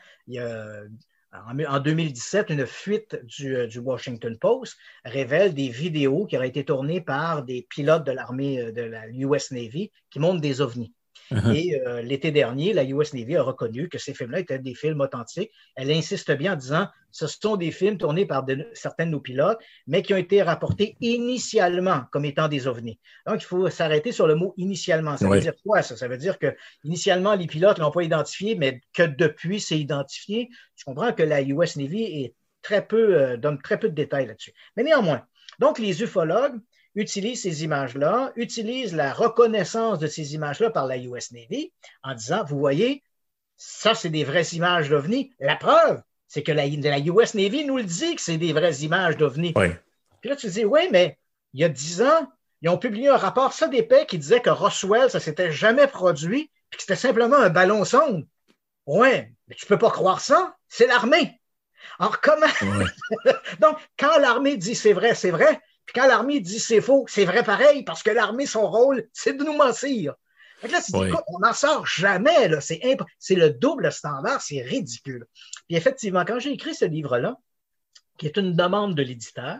[1.68, 7.02] En 2017, une fuite du, du, Washington Post révèle des vidéos qui auraient été tournées
[7.02, 10.94] par des pilotes de l'armée euh, de la US Navy qui montrent des ovnis.
[11.32, 11.56] Uh-huh.
[11.56, 15.02] Et euh, l'été dernier, la US Navy a reconnu que ces films-là étaient des films
[15.02, 15.52] authentiques.
[15.76, 19.58] Elle insiste bien en disant ce sont des films tournés par certains de nos pilotes,
[19.88, 23.00] mais qui ont été rapportés initialement comme étant des ovnis.
[23.26, 25.16] Donc, il faut s'arrêter sur le mot initialement.
[25.16, 25.96] Ça veut dire quoi, ça?
[25.96, 26.54] Ça veut dire que
[26.84, 30.50] initialement, les pilotes ne l'ont pas identifié, mais que depuis, c'est identifié.
[30.76, 34.28] Je comprends que la US Navy est très peu, euh, donne très peu de détails
[34.28, 34.52] là-dessus.
[34.76, 35.26] Mais néanmoins,
[35.60, 36.60] donc, les ufologues
[36.96, 41.72] utilise ces images-là, utilise la reconnaissance de ces images-là par la US Navy
[42.04, 43.04] en disant, vous voyez,
[43.58, 45.32] ça, c'est des vraies images d'OVNI.
[45.40, 49.18] La preuve, c'est que la, US Navy nous le dit que c'est des vraies images
[49.18, 49.54] d'OVNI.
[49.54, 51.18] Puis là, tu dis, oui, mais
[51.54, 52.32] il y a dix ans,
[52.62, 56.50] ils ont publié un rapport, ça d'épais, qui disait que Roswell, ça s'était jamais produit,
[56.70, 58.26] puis que c'était simplement un ballon sonde.
[58.86, 59.10] Oui,
[59.48, 61.40] mais tu peux pas croire ça, c'est l'armée.
[62.00, 62.48] Alors, comment?
[63.60, 67.26] Donc, quand l'armée dit c'est vrai, c'est vrai, puis quand l'armée dit c'est faux, c'est
[67.26, 70.16] vrai pareil, parce que l'armée, son rôle, c'est de nous mentir.
[70.60, 70.80] Fait là,
[71.28, 72.50] on n'en sort jamais.
[72.60, 75.28] C'est le double standard, c'est ridicule.
[75.68, 77.38] Puis effectivement, quand j'ai écrit ce livre-là,
[78.18, 79.60] qui est une demande de l'éditeur,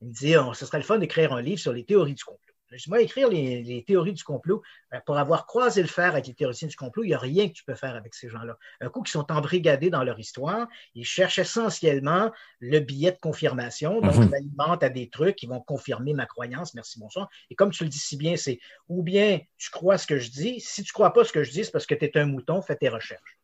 [0.00, 2.24] il me dit oh, ce serait le fun d'écrire un livre sur les théories du
[2.24, 2.49] complot.
[2.88, 6.68] Moi, écrire les, théories du complot, ben, pour avoir croisé le fer avec les théoriciens
[6.68, 8.56] du complot, il n'y a rien que tu peux faire avec ces gens-là.
[8.80, 14.00] Un coup, qui sont embrigadés dans leur histoire, ils cherchent essentiellement le billet de confirmation.
[14.00, 14.30] Donc, mhm.
[14.40, 16.74] ils à des trucs qui vont confirmer ma croyance.
[16.74, 17.28] Merci, bonsoir.
[17.50, 20.30] Et comme tu le dis si bien, c'est ou bien tu crois ce que je
[20.30, 20.60] dis.
[20.60, 22.26] Si tu ne crois pas ce que je dis, c'est parce que tu es un
[22.26, 23.38] mouton, fais tes recherches.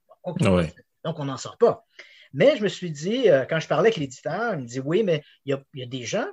[1.04, 1.84] Donc, on n'en sort pas.
[2.32, 5.02] Mais je me suis dit, euh, quand je parlais avec l'éditeur, il me dit oui,
[5.02, 6.26] mais il y a des gens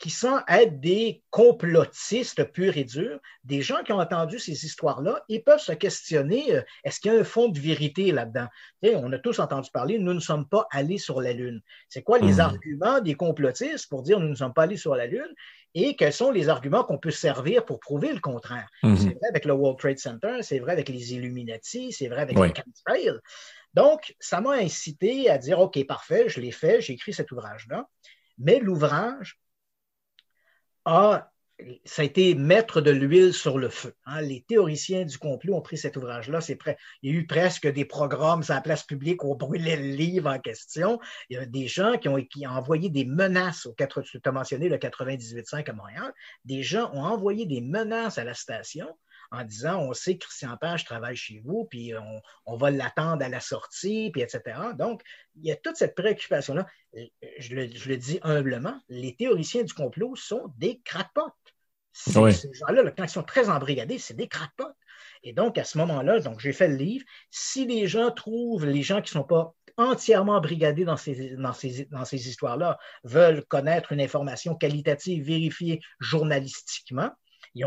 [0.00, 5.22] qui sont être des complotistes purs et durs, des gens qui ont entendu ces histoires-là,
[5.28, 8.48] ils peuvent se questionner, euh, est-ce qu'il y a un fond de vérité là-dedans?
[8.82, 11.60] on a tous entendu parler, nous ne sommes pas allés sur la Lune.
[11.90, 12.40] C'est quoi les mmh.
[12.40, 15.34] arguments des complotistes pour dire nous ne sommes pas allés sur la Lune?
[15.74, 18.68] Et quels sont les arguments qu'on peut servir pour prouver le contraire?
[18.82, 18.96] Mmh.
[18.96, 22.38] C'est vrai avec le World Trade Center, c'est vrai avec les Illuminati, c'est vrai avec
[22.38, 23.20] les chemtrails.
[23.74, 27.86] Donc, ça m'a incité à dire, OK, parfait, je l'ai fait, j'ai écrit cet ouvrage-là.
[28.38, 29.38] Mais l'ouvrage,
[30.90, 31.30] a,
[31.84, 33.94] ça a été mettre de l'huile sur le feu.
[34.06, 34.22] Hein.
[34.22, 36.40] Les théoriciens du complot ont pris cet ouvrage-là.
[37.02, 39.94] Il y a eu presque des programmes sur la place publique où on brûlait le
[39.94, 40.98] livre en question.
[41.28, 42.18] Il y a des gens qui ont,
[42.48, 46.12] envoyé des menaces au 4, tu as mentionné le 98.5 à Montréal.
[46.44, 48.88] Des gens ont envoyé des menaces à la station
[49.30, 51.92] en disant on sait que Christian Page travaille chez vous, puis
[52.46, 54.42] on, va l'attendre à la sortie, puis etc.
[54.76, 55.02] Donc,
[55.36, 56.66] il y a toute cette préoccupation-là.
[57.38, 61.32] Je le, dis humblement, les théoriciens du complot sont des crackpots.
[61.92, 64.72] Ces gens-là, quand ils sont très embrigadés, c'est des crackpots.
[65.22, 67.04] Et donc, à ce moment-là, donc j'ai fait le livre.
[67.30, 71.52] Si les gens trouvent, les gens qui ne sont pas entièrement embrigadés dans ces, dans
[71.52, 77.10] ces, dans ces histoires-là, veulent connaître une information qualitative vérifiée journalistiquement,
[77.54, 77.66] ils,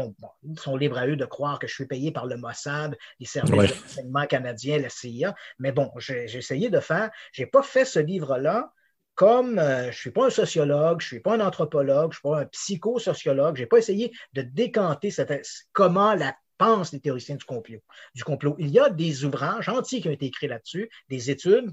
[0.58, 3.52] sont libres à eux de croire que je suis payé par le Mossad, les services
[3.72, 5.36] de renseignement canadiens, la CIA.
[5.60, 8.72] Mais bon, j'ai essayé de faire, je n'ai pas fait ce livre-là
[9.16, 12.18] comme euh, je ne suis pas un sociologue, je ne suis pas un anthropologue, je
[12.18, 16.92] ne suis pas un psychosociologue, je n'ai pas essayé de décanter cette, comment la pensent
[16.94, 17.80] les théoriciens du complot.
[18.16, 18.56] Du complot.
[18.60, 21.72] Il y a des ouvrages entiers qui ont été écrits là-dessus, des études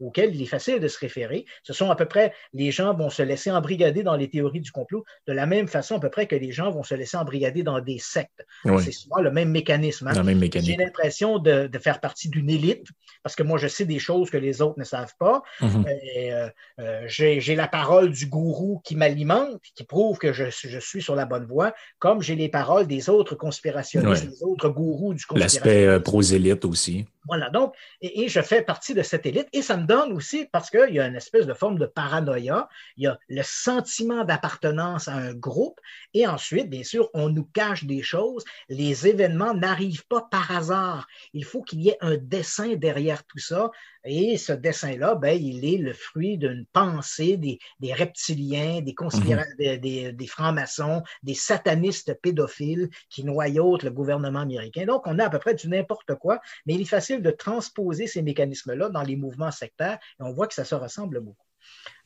[0.00, 1.44] auxquelles il est facile de se référer.
[1.62, 4.72] Ce sont à peu près, les gens vont se laisser embrigader dans les théories du
[4.72, 7.62] complot de la même façon à peu près que les gens vont se laisser embrigader
[7.62, 8.44] dans des sectes.
[8.64, 10.08] C'est souvent le même mécanisme.
[10.08, 10.24] Hein.
[10.56, 12.86] J'ai l'impression de, faire partie d'une élite
[13.22, 15.42] parce que moi, je sais des choses que les autres ne savent pas.
[15.60, 15.86] Mm-hmm.
[16.16, 16.50] Euh,
[16.80, 21.14] euh, j'ai la parole du gourou qui m'alimente, qui prouve que je, je suis sur
[21.14, 25.86] la bonne voie, comme j'ai les paroles des autres conspirationnistes les autres gourous du L'aspect
[25.86, 27.06] euh, prosélite aussi.
[27.26, 30.70] Voilà, donc, et, je fais partie de cette élite et ça me donne aussi, parce
[30.70, 35.08] qu'il y a une espèce de forme de paranoïa, il y a le sentiment d'appartenance
[35.08, 35.80] à un groupe
[36.14, 38.44] et ensuite, bien sûr, on nous cache des choses.
[38.68, 41.08] Les événements n'arrivent pas par hasard.
[41.32, 43.70] Il faut qu'il y ait un dessin derrière tout ça
[44.06, 47.58] et ce dessin-là, ben, il est le fruit d'une pensée des,
[47.92, 49.78] reptiliens, des, mhm.
[49.80, 54.86] des, des francs-maçons, des satanistes pédophiles qui noyautent le gouvernement américain.
[54.86, 58.06] Donc, on a à peu près du n'importe quoi, mais il est facile de transposer
[58.06, 61.46] ces mécanismes-là dans les mouvements sectaires et on voit que ça se ressemble beaucoup.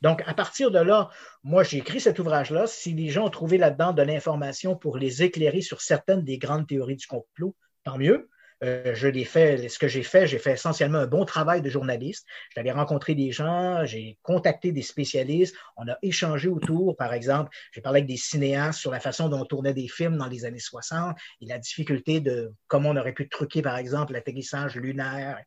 [0.01, 1.11] Donc, à partir de là,
[1.45, 2.67] moi, j'ai écrit cet ouvrage-là.
[2.67, 6.67] Si les gens ont trouvé là-dedans de l'information pour les éclairer sur certaines des grandes
[6.67, 8.31] théories du complot, tant mieux.
[8.63, 11.71] Euh, je l'ai fait, ce que j'ai fait, j'ai fait essentiellement un bon travail de
[11.71, 12.27] journaliste.
[12.55, 16.97] J'allais rencontrer des gens, j'ai contacté des spécialistes, on a échangé autour.
[16.97, 20.19] Par exemple, j'ai parlé avec des cinéastes sur la façon dont on tournait des films
[20.19, 24.13] dans les années 60 et la difficulté de comment on aurait pu truquer, par exemple,
[24.13, 25.39] l'atterrissage lunaire.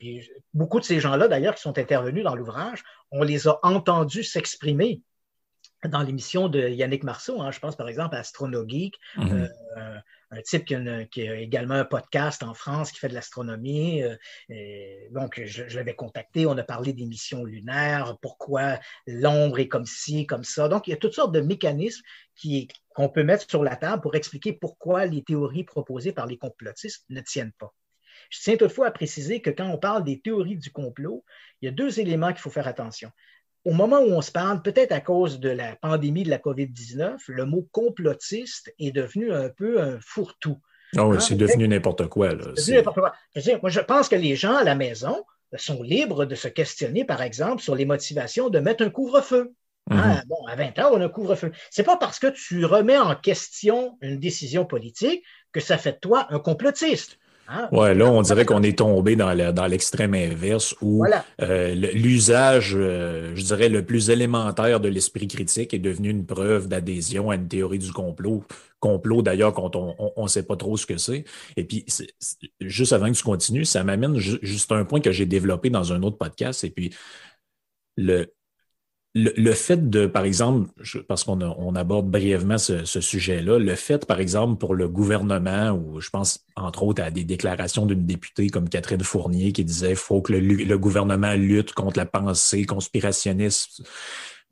[0.00, 2.82] Et beaucoup de ces gens-là, d'ailleurs, qui sont intervenus dans l'ouvrage,
[3.12, 5.02] on les a entendus s'exprimer
[5.84, 7.40] dans l'émission de Yannick Marceau.
[7.40, 7.50] Hein.
[7.52, 9.48] je pense par exemple à Astronogeek, mm-hmm.
[9.78, 9.98] euh,
[10.30, 14.02] un type qui a, également un podcast en France qui fait de l'astronomie.
[14.02, 14.16] Euh,
[15.10, 20.26] donc, je, l'avais contacté, on a parlé des missions lunaires, pourquoi l'ombre est comme ci,
[20.26, 20.68] comme ça.
[20.68, 22.02] Donc, il y a toutes sortes de mécanismes
[22.94, 27.04] qu'on peut mettre sur la table pour expliquer pourquoi les théories proposées par les complotistes
[27.08, 27.74] ne tiennent pas.
[28.30, 31.24] Je tiens toutefois à préciser que quand on parle des théories du complot,
[31.60, 33.10] il y a deux éléments qu'il faut faire attention
[33.64, 37.18] au moment où on se parle, peut-être à cause de la pandémie de la COVID-19,
[37.28, 40.58] le mot complotiste est devenu un peu un fourre-tout.
[40.96, 41.20] Oui, hein?
[41.20, 42.30] c'est devenu n'importe quoi.
[42.56, 43.12] C'est n'importe quoi.
[43.36, 45.24] Je moi, je pense que les gens à la maison
[45.56, 49.54] sont libres de se questionner, par exemple, sur les motivations de mettre un couvre-feu.
[49.90, 50.20] Hein?
[50.20, 50.26] Mm-hmm.
[50.26, 51.52] Bon, à 20 heures, on a un couvre-feu.
[51.70, 55.98] C'est pas parce que tu remets en question une décision politique que ça fait de
[55.98, 57.18] toi un complotiste.
[57.52, 61.04] Ah, ouais, là, on dirait qu'on est tombé dans, l'extrême inverse où
[61.42, 66.68] euh, l'usage, euh, je dirais, le plus élémentaire de l'esprit critique est devenu une preuve
[66.68, 68.44] d'adhésion à une théorie du complot.
[68.78, 71.24] Complot, d'ailleurs, quand on ne sait pas trop ce que c'est.
[71.56, 71.84] Et puis,
[72.60, 76.04] juste avant que tu continues, ça m'amène juste un point que j'ai développé dans un
[76.04, 76.62] autre podcast.
[76.62, 76.94] Et puis,
[77.96, 78.32] le,
[79.14, 80.70] le, fait de, par exemple,
[81.08, 86.00] parce qu'on on aborde brièvement ce, sujet-là, le fait, par exemple, pour le gouvernement, ou
[86.00, 90.22] je pense entre autres à des déclarations d'une députée comme Catherine Fournier qui disait faut
[90.22, 93.82] que le, le, gouvernement lutte contre la pensée conspirationniste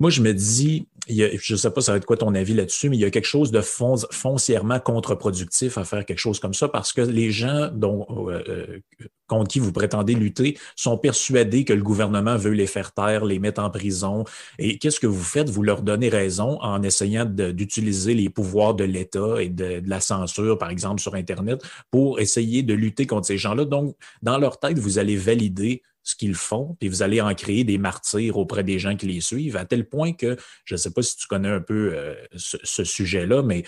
[0.00, 2.88] moi, je me dis, je ne sais pas ça va être quoi ton avis là-dessus,
[2.88, 6.68] mais il y a quelque chose de foncièrement contre-productif à faire quelque chose comme ça
[6.68, 8.78] parce que les gens dont, euh, euh,
[9.26, 13.38] contre qui vous prétendez lutter sont persuadés que le gouvernement veut les faire taire, les
[13.38, 14.24] mettre en prison.
[14.58, 15.50] Et qu'est-ce que vous faites?
[15.50, 20.00] Vous leur donnez raison en essayant d'utiliser les pouvoirs de l'État et de, de, la
[20.00, 23.64] censure, par exemple, sur Internet, pour essayer de lutter contre ces gens-là.
[23.64, 27.64] Donc, dans leur tête, vous allez valider ce qu'ils font, puis vous allez en créer
[27.64, 30.90] des martyrs auprès des gens qui les suivent, à tel point que, je ne sais
[30.90, 33.64] pas si tu connais un peu euh, ce, sujet-là, mais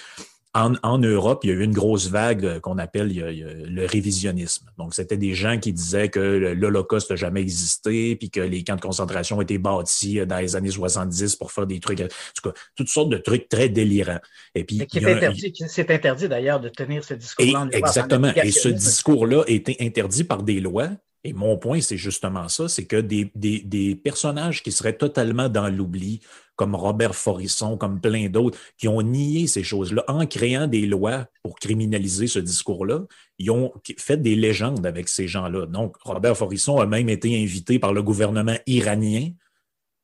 [0.54, 4.70] en, Europe, il y a eu une grosse vague euh, qu'on appelle le révisionnisme.
[4.78, 8.74] Donc, c'était des gens qui disaient que l'Holocauste n'a jamais existé, puis que les camps
[8.74, 12.06] de concentration ont été bâtis euh, dans les années 70 pour faire des trucs, en
[12.06, 14.20] tout cas, toutes sortes de trucs très délirants.
[14.54, 17.68] Et puis, c'est interdit, d'ailleurs de tenir ce discours-là.
[17.72, 18.32] Exactement.
[18.34, 20.88] Et ce discours-là a été interdit par des lois
[21.22, 26.20] et mon point, c'est justement ça, c'est que des, personnages qui seraient totalement dans l'oubli,
[26.56, 31.26] comme Robert Forisson, comme plein d'autres, qui ont nié ces choses-là en créant des lois
[31.42, 33.02] pour criminaliser ce discours-là,
[33.38, 35.66] ils ont fait des légendes avec ces gens-là.
[35.66, 39.30] Donc, Robert Forisson a même été invité par le gouvernement iranien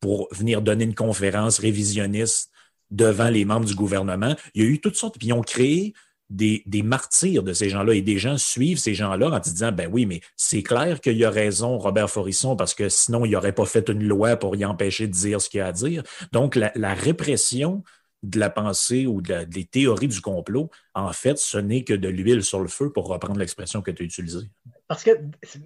[0.01, 2.51] pour venir donner une conférence révisionniste
[2.91, 4.35] devant les membres du gouvernement.
[4.55, 5.95] Il y a eu toutes sortes, puis ils ont créé
[6.31, 10.07] des, martyrs de ces gens-là et des gens suivent ces gens-là en disant ben oui,
[10.07, 13.89] mais c'est clair qu'il a raison, Robert Forisson, parce que sinon, il n'aurait pas fait
[13.89, 16.03] une loi pour y empêcher de dire ce qu'il a à dire.
[16.33, 17.83] Donc, la répression
[18.23, 22.09] de la pensée ou de des théories du complot, en fait, ce n'est que de
[22.09, 24.51] l'huile sur le feu, pour reprendre l'expression que tu as utilisée.
[24.89, 25.11] Parce que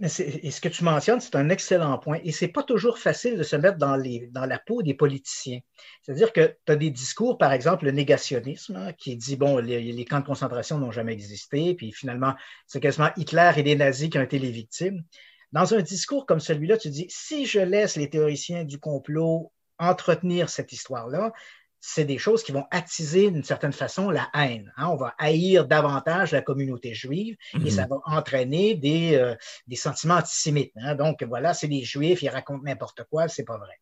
[0.07, 2.19] ce que tu mentionnes, c'est un excellent point.
[2.25, 4.95] Et ce n'est pas toujours facile de se mettre dans, les, dans la peau des
[4.95, 5.61] politiciens.
[6.03, 10.05] C'est-à-dire que tu as des discours, par exemple, le négationnisme, hein, qui dit, bon, les,
[10.07, 12.35] camps de concentration n'ont jamais existé, puis finalement,
[12.67, 15.05] c'est quasiment Hitler et les nazis qui ont été les victimes.
[15.53, 20.49] Dans un discours comme celui-là, tu dis, si je laisse les théoriciens du complot entretenir
[20.49, 21.33] cette histoire-là,
[21.81, 24.73] c'est des choses qui vont attiser d'une certaine façon la haine.
[24.77, 24.89] Hein.
[24.89, 27.71] On va haïr davantage la communauté juive et mhm.
[27.71, 29.35] ça va entraîner des, euh,
[29.67, 30.73] des sentiments antisémites.
[30.77, 30.95] Hein.
[30.95, 33.81] Donc voilà, c'est des juifs, ils racontent n'importe quoi, c'est pas vrai.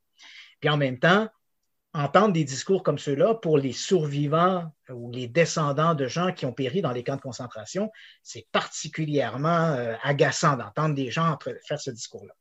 [0.60, 1.28] Puis en même temps,
[1.94, 6.52] entendre des discours comme ceux-là pour les survivants ou les descendants de gens qui ont
[6.52, 7.90] péri dans les camps de concentration,
[8.22, 11.36] c'est particulièrement euh, agaçant d'entendre des gens
[11.66, 12.34] faire ce discours-là.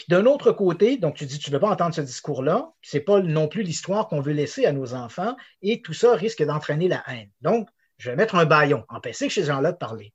[0.00, 2.96] Puis d'un autre côté, donc tu dis tu ne veux pas entendre ce discours-là, ce
[2.96, 6.42] n'est pas non plus l'histoire qu'on veut laisser à nos enfants, et tout ça risque
[6.42, 7.28] d'entraîner la haine.
[7.42, 10.14] Donc, je vais mettre un baillon, empêcher ces gens-là de parler.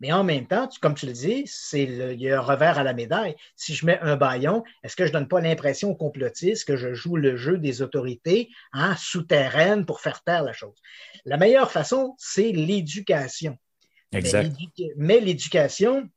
[0.00, 2.82] Mais en même temps, comme tu le dis, c'est il y a un revers à
[2.82, 3.36] la médaille.
[3.56, 6.94] Si je mets un baillon, est-ce que je donne pas l'impression aux complotistes que je
[6.94, 10.80] joue le jeu des autorités hein, souterraines pour faire taire la chose?
[11.26, 13.58] La meilleure façon, c'est l'éducation.
[14.12, 14.50] Exact.
[14.96, 16.08] Mais l'éducation,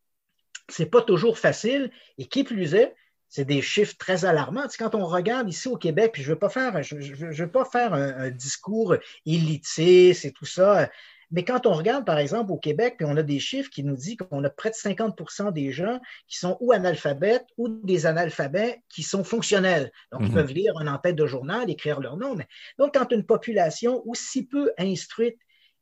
[0.69, 1.91] c'est pas toujours facile.
[2.17, 2.95] Et qui plus est,
[3.29, 4.67] c'est des chiffres très alarmants.
[4.77, 7.51] quand on regarde ici au Québec, puis je ne veux pas faire, je, je, veux
[7.51, 10.89] pas faire un, un discours élitiste et tout ça,
[11.31, 13.95] mais quand on regarde, par exemple, au Québec, puis on a des chiffres qui nous
[13.95, 18.79] disent qu'on a près de 50% des gens qui sont ou analphabètes ou des analphabètes
[18.89, 19.91] qui sont fonctionnels.
[20.11, 20.33] Donc, ils mhm.
[20.33, 22.35] peuvent lire un en-tête de journal, écrire leur nom.
[22.79, 25.37] Donc, quand une population aussi peu instruite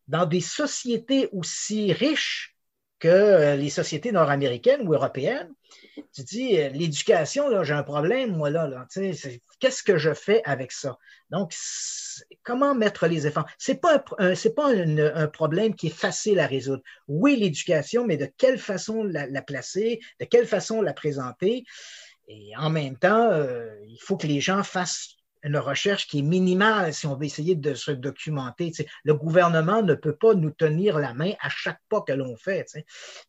[0.07, 2.55] dans des sociétés aussi riches
[2.99, 5.53] que euh, les sociétés nord-américaines ou européennes,
[6.13, 8.87] tu dis, euh, l'éducation, là, j'ai un problème, moi, là, là
[9.59, 10.97] qu'est-ce que je fais avec ça?
[11.29, 11.53] Donc,
[12.43, 13.47] comment mettre les efforts?
[13.57, 16.83] C'est pas un, pas un, problème qui est facile à résoudre.
[17.07, 21.65] Oui, l'éducation, mais de quelle façon la, placer, de quelle façon la présenter?
[22.27, 26.23] Et en même temps, euh, il faut que les gens fassent une recherche qui est
[26.23, 28.71] minimale si on veut essayer de se documenter.
[29.03, 32.65] Le gouvernement ne peut pas nous tenir la main à chaque pas que l'on fait.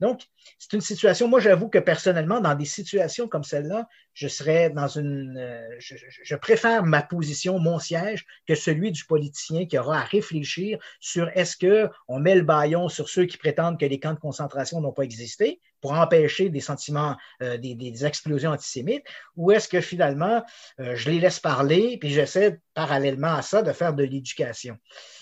[0.00, 0.22] Donc,
[0.58, 3.88] c'est une situation, moi j'avoue que personnellement, dans des situations comme celle-là,
[4.18, 5.36] je serais dans une...
[5.38, 10.80] Euh, je, préfère ma position, mon siège, que celui du politicien qui aura à réfléchir
[10.98, 14.80] sur est-ce qu'on met le baillon sur ceux qui prétendent que les camps de concentration
[14.80, 19.04] n'ont pas existé pour empêcher des sentiments, euh, des, explosions antisémites,
[19.36, 20.42] ou est-ce que finalement,
[20.80, 24.76] euh, je les laisse parler, puis j'essaie parallèlement à ça de faire de l'éducation.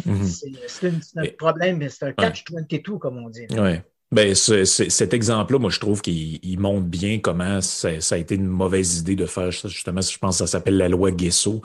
[0.06, 0.68] Mm-hmm.
[0.68, 3.46] C'est un problème, c'est un catch-22, comme on dit.
[4.12, 4.16] Oui.
[4.16, 8.98] Ben, cet exemple-là, moi, je trouve qu'il montre bien comment ça, a été une mauvaise
[8.98, 9.68] idée de faire ça.
[9.68, 11.62] Justement, je pense que ça s'appelle la loi Guesso.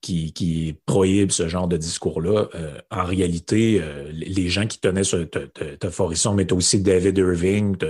[0.00, 2.48] Qui, qui, prohibe ce genre de discours-là.
[2.54, 7.78] Euh, en réalité, euh, les gens qui tenaient ce, te, Forisson, mais aussi David Irving,
[7.78, 7.86] tu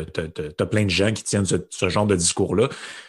[0.61, 2.69] as plein de gens qui tiennent ce, genre de discours-là.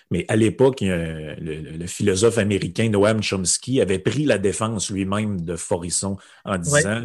[0.09, 6.17] Mais à l'époque, le, philosophe américain Noam Chomsky avait pris la défense lui-même de Forisson
[6.43, 7.03] en disant,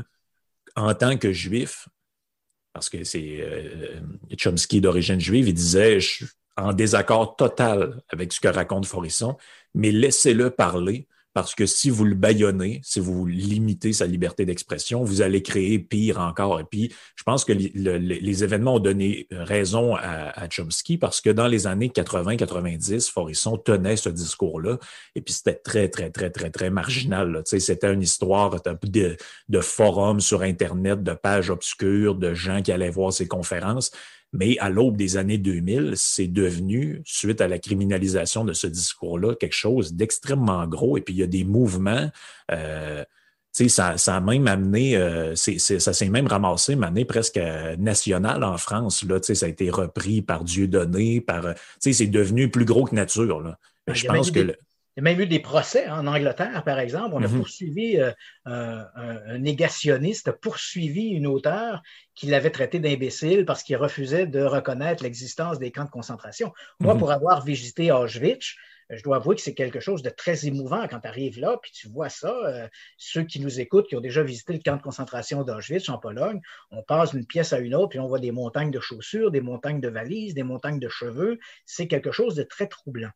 [0.77, 1.87] en tant que juif,
[2.73, 4.01] parce que c'est euh,
[4.37, 9.37] Chomsky d'origine juive, il disait je suis en désaccord total avec ce que raconte Forisson,
[9.75, 15.05] mais laissez-le parler parce que si vous le baillonnez, si vous limitez sa liberté d'expression,
[15.05, 16.59] vous allez créer pire encore.
[16.61, 21.47] Et puis, je pense que les événements ont donné raison à, Chomsky parce que dans
[21.47, 24.79] les années 80-90, Forisson tenait ce discours-là.
[25.15, 27.43] Et puis, c'était très, très, très, très, très marginal.
[27.45, 29.17] C'était une histoire de,
[29.49, 33.93] de forums sur Internet, de pages obscures, de gens qui allaient voir ses conférences.
[34.33, 39.35] Mais à l'aube des années 2000, c'est devenu, suite à la criminalisation de ce discours-là,
[39.35, 40.97] quelque chose d'extrêmement gros.
[40.97, 42.11] Et puis, il y a des mouvements.
[42.53, 43.05] Euh,
[43.53, 48.57] ça, ça a même amené, euh, ça s'est même ramassé, amené presque euh, national en
[48.57, 49.03] France.
[49.03, 53.41] Là, ça a été repris par Dieudonné, par, c'est devenu plus gros que nature.
[53.41, 53.59] Là.
[53.89, 54.57] Ah, je pense que
[54.97, 57.15] il y a même eu des procès en Angleterre, par exemple.
[57.15, 57.37] On a mm-hmm.
[57.37, 58.13] poursuivi euh,
[58.45, 61.83] un, négationniste, poursuivi une auteure
[62.15, 66.53] qui l'avait traité d'imbécile parce qu'il refusait de reconnaître l'existence des camps de concentration.
[66.81, 66.99] Moi, mm-hmm.
[66.99, 68.57] pour avoir visité Auschwitz,
[68.91, 71.71] je dois avouer que c'est quelque chose de très émouvant quand tu arrives là, puis
[71.73, 72.37] tu vois ça.
[72.47, 72.69] Euh,
[72.99, 76.41] ceux qui nous écoutent, qui ont déjà visité le camp de concentration d'Auschwitz en Pologne,
[76.73, 79.41] on passe d'une pièce à une autre, puis on voit des montagnes de chaussures, des
[79.41, 81.39] montagnes de valises, des montagnes de cheveux.
[81.65, 83.11] C'est quelque chose de très troublant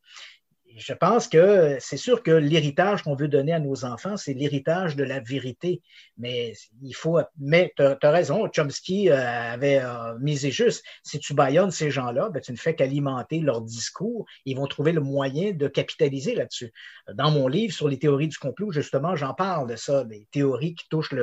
[0.77, 4.97] je pense que c'est sûr que l'héritage qu'on veut donner à nos enfants, c'est l'héritage
[4.97, 5.83] de la vérité.
[6.19, 7.21] Mais il faut.
[7.39, 10.85] Mais tu as, raison, Chomsky euh, avait euh, misé juste.
[11.03, 14.27] Si tu baillonnes ces gens-là, ben, tu ne fais qu'alimenter leur discours.
[14.45, 16.73] Ils vont trouver le moyen de capitaliser là-dessus.
[17.13, 20.75] Dans mon livre sur les théories du complot, justement, j'en parle de ça, des théories
[20.75, 21.15] qui touchent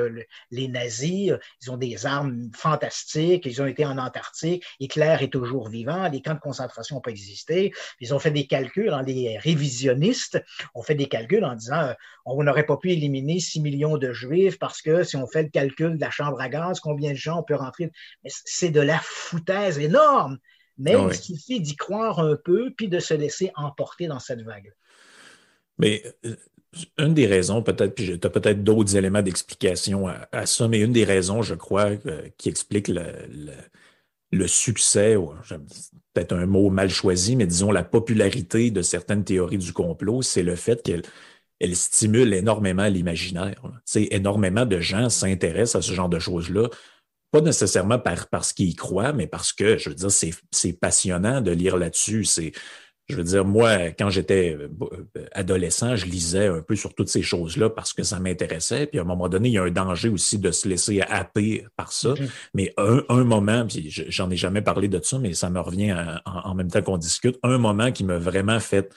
[0.50, 1.32] les nazis.
[1.62, 3.46] Ils ont des armes fantastiques.
[3.46, 4.64] Ils ont été en Antarctique.
[4.80, 6.08] Hitler est toujours vivant.
[6.08, 7.72] Les camps de concentration n'ont pas existé.
[8.00, 10.42] Ils ont fait des calculs dans les révisionnistes
[10.74, 11.92] ont fait des calculs en disant euh,
[12.24, 15.48] on n'aurait pas pu éliminer 6 millions de juifs parce que si on fait le
[15.48, 17.90] calcul de la chambre à gaz, combien de gens on peut rentrer?
[18.26, 20.38] C'est de la foutaise énorme.
[20.78, 24.42] Mais ah il suffit d'y croire un peu puis de se laisser emporter dans cette
[24.42, 24.72] vague.
[25.78, 26.36] Mais euh,
[26.98, 30.92] une des raisons, peut-être, puis tu as peut-être d'autres éléments d'explication à, ça, mais une
[30.92, 33.52] des raisons, je crois, euh, qui explique le, le
[34.46, 35.16] succès,
[36.14, 40.42] peut-être un mot mal choisi, mais disons la popularité de certaines théories du complot, c'est
[40.42, 41.02] le fait qu'elles
[41.60, 43.62] elle stimule énormément l'imaginaire.
[43.94, 46.68] Énormément de gens s'intéressent à ce genre de choses-là,
[47.30, 51.40] pas nécessairement par, parce qu'ils y croient, mais parce que, je veux dire, c'est passionnant
[51.40, 52.24] de lire là-dessus.
[52.24, 52.52] C'est
[53.08, 54.68] je veux dire, moi, quand j'étais euh,
[55.32, 58.86] adolescent, je lisais un peu sur toutes ces choses-là parce que ça m'intéressait.
[58.86, 61.66] Puis à un moment donné, il y a un danger aussi de se laisser happer
[61.76, 62.10] par ça.
[62.10, 62.30] Mm-hmm.
[62.54, 65.94] Mais un, moment, puis j'en ai jamais parlé de ça, mais ça me revient
[66.24, 68.92] en, même temps qu'on discute, un moment qui m'a vraiment fait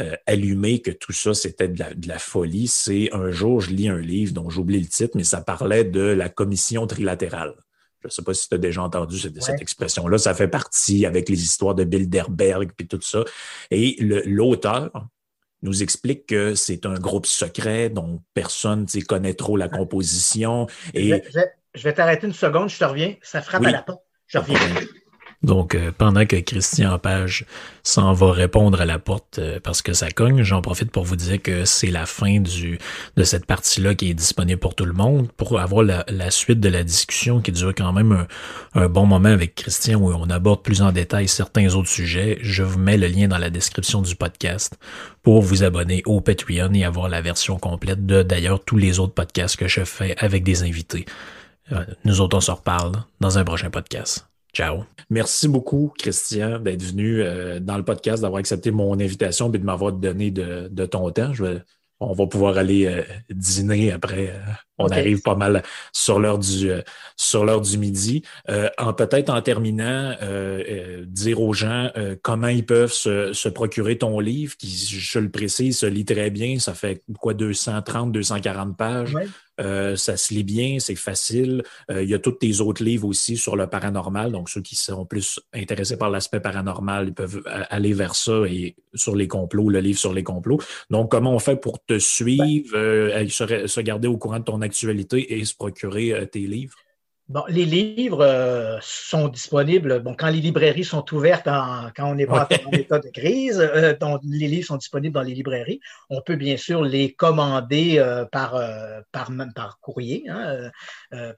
[0.00, 4.00] euh, allumer que tout ça, c'était de la folie, c'est un jour, je lis un
[4.00, 7.54] livre dont j'oublie le titre, mais ça parlait de la commission trilatérale.
[8.02, 10.18] Je ne sais pas si tu as déjà entendu cette, expression-là.
[10.18, 13.24] Ça fait partie avec les histoires de Bilderberg et tout ça.
[13.70, 14.90] Et l'auteur
[15.62, 20.66] nous explique que c'est un groupe secret dont personne ne connaît trop la composition.
[20.94, 21.22] Et...
[21.74, 23.14] Je vais, t'arrêter une seconde, je te reviens.
[23.22, 24.02] Ça frappe à la porte.
[24.26, 24.58] Je reviens.
[25.42, 27.46] Donc, euh, pendant que Christian Page
[27.82, 31.16] s'en va répondre à la porte euh, parce que ça cogne, j'en profite pour vous
[31.16, 32.78] dire que c'est la fin du
[33.16, 35.32] de cette partie-là qui est disponible pour tout le monde.
[35.32, 38.26] Pour avoir la, suite de la discussion qui dure quand même
[38.74, 42.62] un, bon moment avec Christian où on aborde plus en détail certains autres sujets, je
[42.62, 44.78] vous mets le lien dans la description du podcast
[45.22, 49.14] pour vous abonner au Patreon et avoir la version complète de d'ailleurs tous les autres
[49.14, 51.04] podcasts que je fais avec des invités.
[51.72, 54.31] Euh, nous autres, on se reparle dans un prochain podcast.
[54.52, 54.84] Ciao.
[55.08, 59.64] Merci beaucoup, Christian, d'être venu euh, dans le podcast, d'avoir accepté mon invitation et de
[59.64, 61.32] m'avoir donné de, ton temps.
[62.00, 64.30] on va pouvoir aller euh, dîner après.
[64.30, 64.38] Euh,
[64.82, 65.62] on arrive pas mal
[65.92, 66.70] sur l'heure du
[67.16, 68.22] sur l'heure du midi.
[68.78, 70.14] en peut-être en terminant,
[71.06, 71.90] dire aux gens
[72.22, 76.58] comment ils peuvent se, procurer ton livre, qui, je le précise, se lit très bien.
[76.58, 79.16] Ça fait quoi 230, 240 pages.
[79.60, 81.62] Euh, ça se lit bien, c'est facile.
[81.90, 84.32] Euh, il y a tous tes autres livres aussi sur le paranormal.
[84.32, 88.74] Donc, ceux qui sont plus intéressés par l'aspect paranormal, ils peuvent aller vers ça et
[88.94, 90.60] sur les complots, le livre sur les complots.
[90.90, 94.62] Donc, comment on fait pour te suivre, euh, se, garder au courant de ton
[95.28, 96.78] et se procurer tes livres?
[97.28, 100.02] Bon, les livres euh, sont disponibles.
[100.02, 103.94] Bon, quand les librairies sont ouvertes, quand on n'est pas en état de crise, euh,
[104.24, 105.80] les livres sont disponibles dans les librairies.
[106.10, 108.60] On peut bien sûr les commander euh, par,
[109.12, 110.70] par, par courrier hein,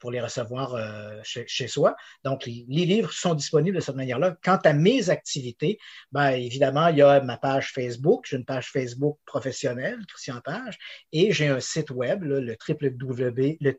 [0.01, 0.75] pour les recevoir
[1.23, 1.95] chez, chez, soi.
[2.23, 4.35] Donc, les, livres sont disponibles de cette manière-là.
[4.43, 5.77] Quant à mes activités,
[6.11, 8.25] ben, évidemment, il y a ma page Facebook.
[8.27, 10.77] J'ai une page Facebook professionnelle, Christian Page,
[11.13, 13.71] et j'ai un site web, le www, le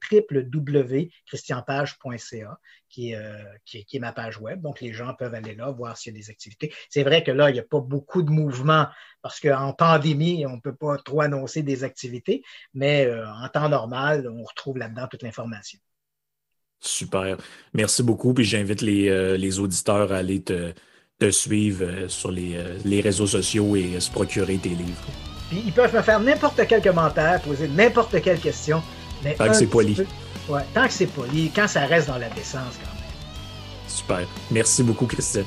[2.89, 4.61] qui, euh, qui, qui, est ma page web.
[4.61, 6.73] Donc, les gens peuvent aller là, voir s'il y a des activités.
[6.89, 8.87] C'est vrai que là, il n'y a pas beaucoup de mouvements
[9.23, 12.43] parce qu'en pandémie, on ne peut pas trop annoncer des activités,
[12.75, 15.79] mais euh, en temps normal, on retrouve là-dedans toute l'information.
[16.81, 17.37] Super.
[17.73, 18.35] Merci beaucoup.
[18.35, 20.73] Puis j'invite les, euh, les, auditeurs à aller te,
[21.19, 25.07] te suivre sur les, les, réseaux sociaux et se procurer tes livres.
[25.49, 28.83] Puis ils peuvent me faire n'importe quel commentaire, poser n'importe quelle question.
[29.25, 29.97] Mais c'est poli.
[30.49, 33.07] Ouais, tant que c'est poli, quand ça reste dans la décence quand même.
[33.89, 34.27] Super.
[34.51, 35.45] Merci beaucoup, Christine.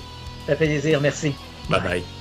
[0.48, 1.34] Ça fait plaisir, merci.
[1.70, 1.82] bye.
[1.82, 2.19] bye.